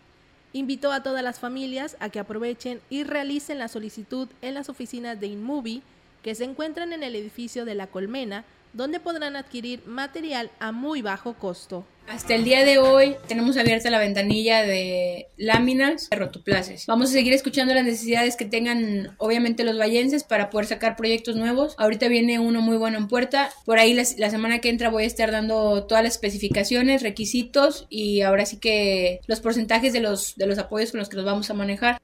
Invitó 0.53 0.93
a 0.93 1.03
todas 1.03 1.25
las 1.25 1.41
familias 1.41 1.97
a 1.99 2.09
que 2.09 2.21
aprovechen 2.21 2.81
y 2.89 3.03
realicen 3.03 3.59
la 3.59 3.67
solicitud 3.67 4.29
en 4.43 4.55
las 4.55 4.69
oficinas 4.69 5.19
de 5.19 5.27
InMovie 5.27 5.83
que 6.23 6.37
se 6.37 6.45
encuentran 6.45 6.93
en 6.93 7.03
el 7.03 7.17
edificio 7.17 7.65
de 7.65 7.75
La 7.75 7.89
Colmena, 7.89 8.45
donde 8.73 9.01
podrán 9.01 9.37
adquirir 9.37 9.83
material 9.87 10.51
a 10.59 10.73
muy 10.73 11.03
bajo 11.03 11.35
costo. 11.35 11.85
Hasta 12.09 12.35
el 12.35 12.45
día 12.45 12.65
de 12.65 12.79
hoy 12.79 13.17
tenemos 13.29 13.57
abierta 13.57 13.89
la 13.89 13.99
ventanilla 13.99 14.63
de 14.63 15.29
láminas 15.37 16.11
de 16.11 16.17
rotoplaces. 16.17 16.87
Vamos 16.87 17.11
a 17.11 17.13
seguir 17.13 17.33
escuchando 17.33 17.75
las 17.75 17.85
necesidades 17.85 18.37
que 18.37 18.45
tengan 18.45 19.15
obviamente 19.19 19.65
los 19.65 19.79
vallenses 19.79 20.25
para 20.25 20.51
poder 20.51 20.67
sacar 20.67 20.97
proyectos 20.97 21.37
nuevos. 21.37 21.75
Ahorita 21.79 22.09
viene 22.09 22.39
uno 22.39 22.61
muy 22.61 22.77
bueno 22.77 22.99
en 22.99 23.09
puerta. 23.09 23.51
Por 23.65 23.79
ahí 23.79 23.95
la, 23.95 24.03
la 24.19 24.31
semana 24.31 24.59
que 24.59 24.69
entra 24.69 24.91
voy 24.91 25.05
a 25.05 25.07
estar 25.07 25.31
dando 25.31 25.85
todas 25.87 26.03
las 26.03 26.15
especificaciones, 26.15 27.03
requisitos 27.03 27.87
y 27.89 28.23
ahora 28.23 28.47
sí 28.47 28.59
que 28.59 29.21
los 29.27 29.41
porcentajes 29.41 29.93
de 29.93 30.01
los, 30.01 30.35
de 30.37 30.47
los 30.47 30.59
apoyos 30.59 30.91
con 30.91 30.99
los 30.99 31.09
que 31.09 31.17
los 31.17 31.25
vamos 31.25 31.51
a 31.51 31.55
manejar. 31.55 31.99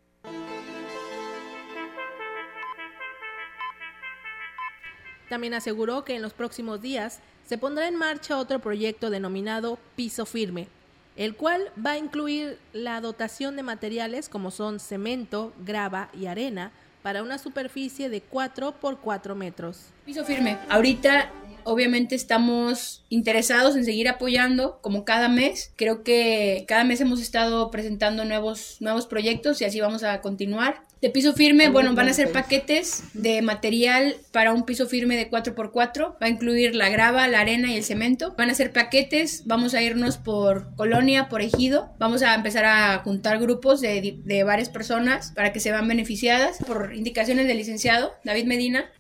También 5.29 5.55
aseguró 5.55 6.05
que 6.05 6.17
en 6.17 6.23
los 6.23 6.33
próximos 6.33 6.81
días 6.81 7.21
se 7.47 7.59
pondrá 7.59 7.89
en 7.89 7.97
marcha 7.97 8.39
otro 8.39 8.59
proyecto 8.59 9.11
denominado 9.11 9.79
Piso 9.97 10.27
Firme, 10.27 10.69
el 11.17 11.35
cual 11.35 11.71
va 11.85 11.93
a 11.93 11.99
incluir 11.99 12.59
la 12.73 13.01
dotación 13.01 13.57
de 13.57 13.63
materiales 13.63 14.29
como 14.29 14.51
son 14.51 14.81
cemento, 14.81 15.53
grava 15.65 16.11
y 16.13 16.27
arena 16.27 16.73
para 17.03 17.23
una 17.23 17.39
superficie 17.39 18.09
de 18.09 18.21
4 18.21 18.73
por 18.73 18.99
4 18.99 19.35
metros. 19.35 19.87
Piso 20.05 20.25
firme. 20.25 20.59
Ahorita 20.69 21.31
obviamente 21.69 22.15
estamos 22.15 23.05
interesados 23.11 23.77
en 23.77 23.85
seguir 23.85 24.09
apoyando 24.09 24.81
como 24.81 25.05
cada 25.05 25.29
mes. 25.29 25.73
Creo 25.77 26.03
que 26.03 26.65
cada 26.67 26.85
mes 26.85 27.01
hemos 27.01 27.21
estado 27.21 27.71
presentando 27.71 28.25
nuevos, 28.25 28.77
nuevos 28.81 29.07
proyectos 29.07 29.61
y 29.61 29.65
así 29.65 29.81
vamos 29.81 30.03
a 30.03 30.21
continuar. 30.21 30.83
De 31.01 31.11
piso 31.11 31.33
firme, 31.33 31.69
bueno, 31.69 31.95
van 31.95 32.09
a 32.09 32.13
ser 32.13 32.33
paquetes 32.33 33.05
de 33.13 33.41
material 33.41 34.17
para 34.33 34.53
un 34.53 34.65
piso 34.65 34.89
firme 34.89 35.17
de 35.17 35.31
4x4. 35.31 36.15
Va 36.21 36.27
a 36.27 36.29
incluir 36.29 36.75
la 36.75 36.89
grava, 36.89 37.29
la 37.29 37.39
arena 37.39 37.71
y 37.71 37.77
el 37.77 37.85
cemento. 37.85 38.35
Van 38.37 38.51
a 38.51 38.55
ser 38.55 38.73
paquetes, 38.73 39.45
vamos 39.47 39.75
a 39.75 39.83
irnos 39.83 40.17
por 40.17 40.75
colonia, 40.75 41.29
por 41.29 41.41
ejido. 41.41 41.93
Vamos 42.01 42.23
a 42.23 42.35
empezar 42.35 42.65
a 42.65 42.99
juntar 42.99 43.39
grupos 43.39 43.81
de, 43.81 44.19
de 44.25 44.43
varias 44.43 44.71
personas 44.71 45.31
para 45.37 45.53
que 45.53 45.61
se 45.61 45.71
vean 45.71 45.87
beneficiadas. 45.87 46.59
Por 46.67 46.93
indicaciones 46.93 47.47
del 47.47 47.59
licenciado 47.59 48.15
David 48.25 48.47
Medina, 48.47 48.91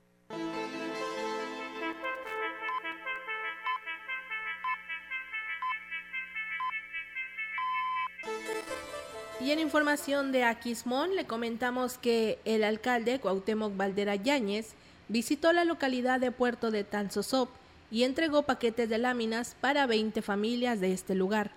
En 9.51 9.61
información 9.61 10.31
de 10.31 10.45
Aquismón 10.45 11.17
le 11.17 11.25
comentamos 11.25 11.97
que 11.97 12.39
el 12.45 12.63
alcalde 12.63 13.19
Cuauhtémoc 13.19 13.75
Valdera 13.79 14.15
Yáñez 14.15 14.75
visitó 15.09 15.55
la 15.55 15.65
localidad 15.65 16.21
de 16.21 16.31
Puerto 16.31 16.71
de 16.71 16.85
Tanzosop 16.85 17.49
y 17.91 18.03
entregó 18.03 18.43
paquetes 18.43 18.91
de 18.91 18.99
láminas 18.99 19.57
para 19.59 19.87
20 19.87 20.21
familias 20.21 20.81
de 20.81 20.93
este 20.93 21.15
lugar. 21.15 21.53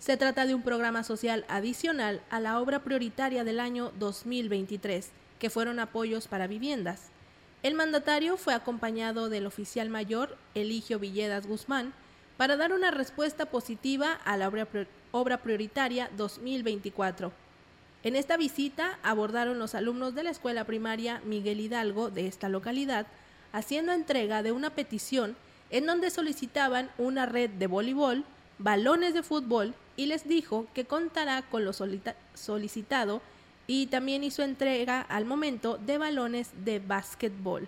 Se 0.00 0.16
trata 0.16 0.44
de 0.44 0.56
un 0.56 0.62
programa 0.62 1.04
social 1.04 1.44
adicional 1.48 2.20
a 2.30 2.40
la 2.40 2.60
obra 2.60 2.82
prioritaria 2.82 3.44
del 3.44 3.60
año 3.60 3.92
2023, 3.96 5.10
que 5.38 5.48
fueron 5.48 5.78
apoyos 5.78 6.26
para 6.26 6.48
viviendas. 6.48 7.10
El 7.62 7.74
mandatario 7.74 8.38
fue 8.38 8.54
acompañado 8.54 9.28
del 9.28 9.46
oficial 9.46 9.88
mayor 9.88 10.36
Eligio 10.56 10.98
Villedas 10.98 11.46
Guzmán 11.46 11.92
para 12.36 12.56
dar 12.56 12.72
una 12.72 12.90
respuesta 12.90 13.46
positiva 13.46 14.14
a 14.24 14.36
la 14.36 14.48
obra, 14.48 14.66
obra 15.16 15.38
prioritaria 15.38 16.10
2024. 16.16 17.32
En 18.02 18.14
esta 18.14 18.36
visita 18.36 18.98
abordaron 19.02 19.58
los 19.58 19.74
alumnos 19.74 20.14
de 20.14 20.22
la 20.22 20.30
escuela 20.30 20.64
primaria 20.64 21.20
Miguel 21.24 21.60
Hidalgo 21.60 22.10
de 22.10 22.26
esta 22.26 22.48
localidad, 22.48 23.06
haciendo 23.52 23.92
entrega 23.92 24.42
de 24.42 24.52
una 24.52 24.70
petición 24.70 25.36
en 25.70 25.86
donde 25.86 26.10
solicitaban 26.10 26.90
una 26.98 27.26
red 27.26 27.50
de 27.50 27.66
voleibol, 27.66 28.24
balones 28.58 29.14
de 29.14 29.22
fútbol 29.22 29.74
y 29.96 30.06
les 30.06 30.28
dijo 30.28 30.66
que 30.74 30.84
contará 30.84 31.42
con 31.42 31.64
lo 31.64 31.72
solicitado 31.72 33.22
y 33.66 33.86
también 33.86 34.22
hizo 34.22 34.42
entrega 34.42 35.00
al 35.00 35.24
momento 35.24 35.78
de 35.78 35.98
balones 35.98 36.50
de 36.64 36.78
básquetbol. 36.78 37.66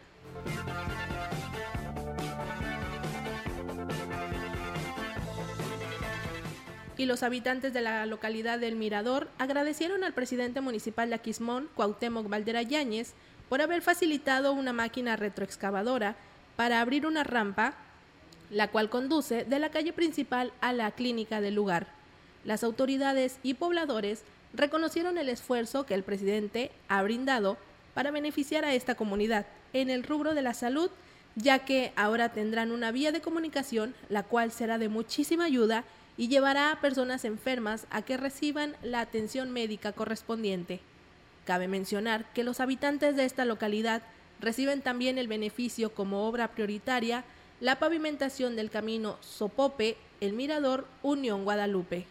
Y 6.98 7.06
los 7.06 7.22
habitantes 7.22 7.72
de 7.72 7.80
la 7.80 8.04
localidad 8.06 8.58
del 8.58 8.74
Mirador 8.74 9.28
agradecieron 9.38 10.02
al 10.02 10.12
presidente 10.12 10.60
municipal 10.60 11.08
de 11.08 11.14
Aquismón, 11.14 11.70
Cuauhtémoc 11.76 12.28
Valdera 12.28 12.62
Yáñez, 12.62 13.14
por 13.48 13.62
haber 13.62 13.82
facilitado 13.82 14.52
una 14.52 14.72
máquina 14.72 15.14
retroexcavadora 15.14 16.16
para 16.56 16.80
abrir 16.80 17.06
una 17.06 17.22
rampa, 17.22 17.74
la 18.50 18.68
cual 18.68 18.90
conduce 18.90 19.44
de 19.44 19.58
la 19.60 19.70
calle 19.70 19.92
principal 19.92 20.52
a 20.60 20.72
la 20.72 20.90
clínica 20.90 21.40
del 21.40 21.54
lugar. 21.54 21.86
Las 22.44 22.64
autoridades 22.64 23.38
y 23.44 23.54
pobladores 23.54 24.24
reconocieron 24.52 25.18
el 25.18 25.28
esfuerzo 25.28 25.86
que 25.86 25.94
el 25.94 26.02
presidente 26.02 26.72
ha 26.88 27.00
brindado 27.02 27.58
para 27.94 28.10
beneficiar 28.10 28.64
a 28.64 28.74
esta 28.74 28.96
comunidad 28.96 29.46
en 29.72 29.88
el 29.88 30.02
rubro 30.02 30.34
de 30.34 30.42
la 30.42 30.52
salud, 30.52 30.90
ya 31.36 31.60
que 31.60 31.92
ahora 31.94 32.30
tendrán 32.30 32.72
una 32.72 32.90
vía 32.90 33.12
de 33.12 33.20
comunicación, 33.20 33.94
la 34.08 34.24
cual 34.24 34.50
será 34.50 34.78
de 34.78 34.88
muchísima 34.88 35.44
ayuda 35.44 35.84
y 36.18 36.28
llevará 36.28 36.72
a 36.72 36.80
personas 36.80 37.24
enfermas 37.24 37.86
a 37.90 38.02
que 38.02 38.18
reciban 38.18 38.76
la 38.82 39.00
atención 39.00 39.50
médica 39.50 39.92
correspondiente. 39.92 40.80
Cabe 41.46 41.68
mencionar 41.68 42.30
que 42.34 42.44
los 42.44 42.60
habitantes 42.60 43.16
de 43.16 43.24
esta 43.24 43.46
localidad 43.46 44.02
reciben 44.40 44.82
también 44.82 45.16
el 45.16 45.28
beneficio 45.28 45.94
como 45.94 46.28
obra 46.28 46.48
prioritaria 46.48 47.24
la 47.60 47.78
pavimentación 47.78 48.54
del 48.54 48.70
camino 48.70 49.16
Sopope, 49.20 49.96
el 50.20 50.32
Mirador, 50.32 50.86
Unión 51.02 51.44
Guadalupe. 51.44 52.06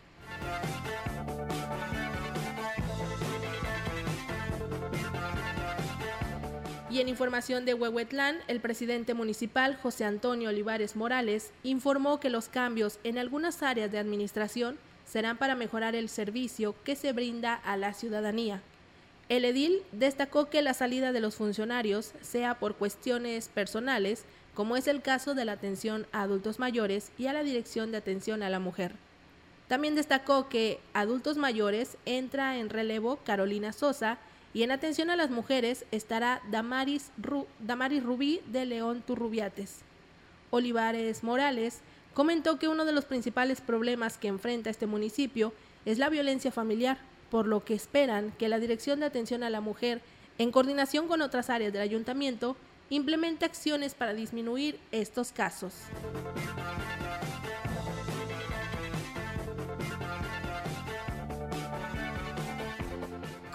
En 6.99 7.09
información 7.09 7.63
de 7.63 7.75
Huehuetlán, 7.75 8.39
el 8.47 8.59
presidente 8.59 9.13
municipal 9.13 9.77
José 9.77 10.03
Antonio 10.03 10.49
Olivares 10.49 10.95
Morales 10.95 11.51
informó 11.61 12.19
que 12.19 12.31
los 12.31 12.49
cambios 12.49 12.97
en 13.03 13.19
algunas 13.19 13.61
áreas 13.61 13.91
de 13.91 13.99
administración 13.99 14.79
serán 15.05 15.37
para 15.37 15.53
mejorar 15.53 15.93
el 15.93 16.09
servicio 16.09 16.73
que 16.83 16.95
se 16.95 17.13
brinda 17.13 17.53
a 17.53 17.77
la 17.77 17.93
ciudadanía. 17.93 18.63
El 19.29 19.45
edil 19.45 19.83
destacó 19.91 20.49
que 20.49 20.63
la 20.63 20.73
salida 20.73 21.11
de 21.11 21.19
los 21.19 21.35
funcionarios 21.35 22.13
sea 22.21 22.55
por 22.55 22.73
cuestiones 22.73 23.47
personales, 23.49 24.25
como 24.55 24.75
es 24.75 24.87
el 24.87 25.03
caso 25.03 25.35
de 25.35 25.45
la 25.45 25.51
atención 25.51 26.07
a 26.11 26.23
adultos 26.23 26.57
mayores 26.57 27.11
y 27.19 27.27
a 27.27 27.33
la 27.33 27.43
dirección 27.43 27.91
de 27.91 27.97
atención 27.97 28.41
a 28.41 28.49
la 28.49 28.59
mujer. 28.59 28.95
También 29.67 29.93
destacó 29.93 30.49
que 30.49 30.79
adultos 30.93 31.37
mayores 31.37 31.95
entra 32.05 32.57
en 32.57 32.69
relevo 32.71 33.17
Carolina 33.17 33.71
Sosa, 33.71 34.17
y 34.53 34.63
en 34.63 34.71
atención 34.71 35.09
a 35.09 35.15
las 35.15 35.29
mujeres 35.29 35.85
estará 35.91 36.41
Damaris, 36.49 37.11
Rubí 37.17 38.41
de 38.47 38.65
León 38.65 39.03
Turrubiates. 39.05 39.79
Olivares 40.49 41.23
Morales 41.23 41.79
comentó 42.13 42.57
que 42.57 42.67
uno 42.67 42.85
de 42.85 42.93
los 42.93 43.05
principales 43.05 43.61
problemas 43.61 44.17
que 44.17 44.27
enfrenta 44.27 44.69
este 44.69 44.87
municipio 44.87 45.53
es 45.85 45.99
la 45.99 46.09
violencia 46.09 46.51
familiar, 46.51 46.97
por 47.29 47.45
lo 47.45 47.63
que 47.63 47.73
esperan 47.73 48.31
que 48.39 48.49
la 48.49 48.59
Dirección 48.59 48.99
de 48.99 49.05
Atención 49.05 49.43
a 49.43 49.49
la 49.49 49.61
Mujer, 49.61 50.01
en 50.37 50.51
coordinación 50.51 51.07
con 51.07 51.21
otras 51.21 51.49
áreas 51.49 51.73
del 51.73 51.81
ayuntamiento, 51.81 52.55
implemente 52.89 53.45
acciones 53.45 53.93
para 53.93 54.13
disminuir 54.13 54.79
estos 54.91 55.31
casos. 55.31 55.73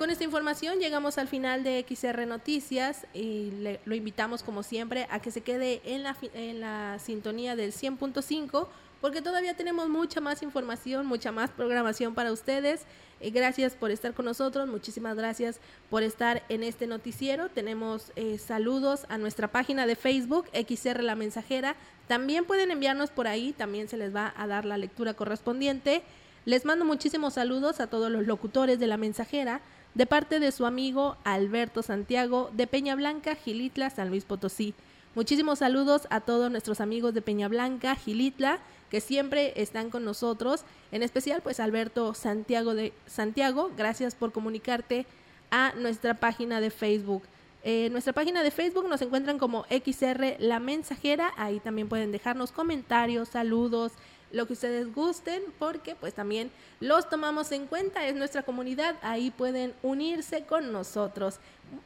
Con 0.02 0.10
esta 0.10 0.24
información 0.24 0.80
llegamos 0.80 1.16
al 1.16 1.28
final 1.28 1.62
de 1.62 1.86
XR 1.88 2.26
Noticias 2.26 3.06
y 3.14 3.52
lo 3.84 3.94
invitamos 3.94 4.42
como 4.42 4.64
siempre 4.64 5.06
a 5.10 5.20
que 5.20 5.30
se 5.30 5.42
quede 5.42 5.80
en 5.84 6.02
la, 6.02 6.16
en 6.34 6.60
la 6.60 6.98
sintonía 6.98 7.54
del 7.54 7.72
100.5 7.72 8.66
porque 9.00 9.22
todavía 9.22 9.54
tenemos 9.54 9.88
mucha 9.88 10.20
más 10.20 10.42
información, 10.42 11.06
mucha 11.06 11.30
más 11.30 11.50
programación 11.50 12.16
para 12.16 12.32
ustedes. 12.32 12.80
Eh, 13.20 13.30
gracias 13.30 13.74
por 13.74 13.92
estar 13.92 14.12
con 14.12 14.24
nosotros, 14.24 14.68
muchísimas 14.68 15.14
gracias 15.16 15.60
por 15.88 16.02
estar 16.02 16.42
en 16.48 16.64
este 16.64 16.88
noticiero. 16.88 17.48
Tenemos 17.48 18.10
eh, 18.16 18.38
saludos 18.38 19.06
a 19.08 19.18
nuestra 19.18 19.52
página 19.52 19.86
de 19.86 19.94
Facebook, 19.94 20.46
XR 20.52 21.00
La 21.04 21.14
Mensajera. 21.14 21.76
También 22.08 22.44
pueden 22.44 22.72
enviarnos 22.72 23.10
por 23.10 23.28
ahí, 23.28 23.52
también 23.52 23.86
se 23.86 23.96
les 23.96 24.12
va 24.12 24.34
a 24.36 24.48
dar 24.48 24.64
la 24.64 24.78
lectura 24.78 25.14
correspondiente. 25.14 26.02
Les 26.44 26.64
mando 26.64 26.84
muchísimos 26.84 27.34
saludos 27.34 27.78
a 27.78 27.86
todos 27.86 28.10
los 28.10 28.26
locutores 28.26 28.80
de 28.80 28.88
La 28.88 28.96
Mensajera 28.96 29.60
de 29.94 30.06
parte 30.06 30.40
de 30.40 30.52
su 30.52 30.66
amigo 30.66 31.16
Alberto 31.24 31.82
Santiago 31.82 32.50
de 32.52 32.66
Peña 32.66 32.94
Blanca, 32.94 33.34
Gilitla, 33.34 33.90
San 33.90 34.08
Luis 34.08 34.24
Potosí. 34.24 34.74
Muchísimos 35.14 35.58
saludos 35.58 36.06
a 36.08 36.20
todos 36.20 36.50
nuestros 36.50 36.80
amigos 36.80 37.12
de 37.12 37.20
Peña 37.20 37.48
Blanca, 37.48 37.94
Gilitla, 37.94 38.60
que 38.90 39.00
siempre 39.00 39.52
están 39.56 39.90
con 39.90 40.04
nosotros, 40.04 40.64
en 40.90 41.02
especial 41.02 41.42
pues 41.42 41.60
Alberto 41.60 42.14
Santiago 42.14 42.74
de 42.74 42.92
Santiago, 43.06 43.70
gracias 43.76 44.14
por 44.14 44.32
comunicarte 44.32 45.06
a 45.50 45.72
nuestra 45.76 46.14
página 46.14 46.60
de 46.60 46.70
Facebook. 46.70 47.22
Eh, 47.64 47.90
nuestra 47.90 48.12
página 48.12 48.42
de 48.42 48.50
Facebook 48.50 48.88
nos 48.88 49.02
encuentran 49.02 49.38
como 49.38 49.66
XR 49.70 50.36
La 50.40 50.58
Mensajera, 50.58 51.32
ahí 51.36 51.60
también 51.60 51.88
pueden 51.88 52.10
dejarnos 52.10 52.50
comentarios, 52.50 53.28
saludos, 53.28 53.92
lo 54.32 54.46
que 54.46 54.54
ustedes 54.54 54.92
gusten, 54.94 55.42
porque 55.58 55.94
pues 55.94 56.14
también 56.14 56.50
los 56.80 57.08
tomamos 57.08 57.52
en 57.52 57.66
cuenta, 57.66 58.06
es 58.06 58.14
nuestra 58.14 58.42
comunidad, 58.42 58.96
ahí 59.02 59.30
pueden 59.30 59.74
unirse 59.82 60.44
con 60.44 60.72
nosotros. 60.72 61.38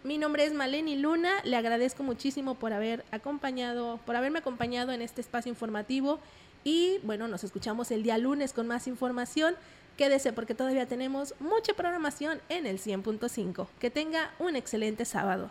Mi 0.02 0.18
nombre 0.18 0.44
es 0.44 0.52
Maleni 0.52 0.96
Luna, 0.96 1.32
le 1.44 1.56
agradezco 1.56 2.02
muchísimo 2.02 2.54
por 2.54 2.72
haber 2.72 3.04
acompañado, 3.10 4.00
por 4.06 4.16
haberme 4.16 4.38
acompañado 4.38 4.92
en 4.92 5.02
este 5.02 5.20
espacio 5.20 5.50
informativo 5.50 6.18
y 6.64 6.98
bueno, 7.04 7.28
nos 7.28 7.44
escuchamos 7.44 7.92
el 7.92 8.02
día 8.02 8.18
lunes 8.18 8.52
con 8.52 8.66
más 8.66 8.88
información. 8.88 9.54
Quédese 9.96 10.32
porque 10.32 10.54
todavía 10.54 10.86
tenemos 10.86 11.34
mucha 11.38 11.74
programación 11.74 12.40
en 12.48 12.66
el 12.66 12.80
100.5. 12.80 13.68
Que 13.78 13.88
tenga 13.88 14.32
un 14.40 14.56
excelente 14.56 15.04
sábado. 15.04 15.50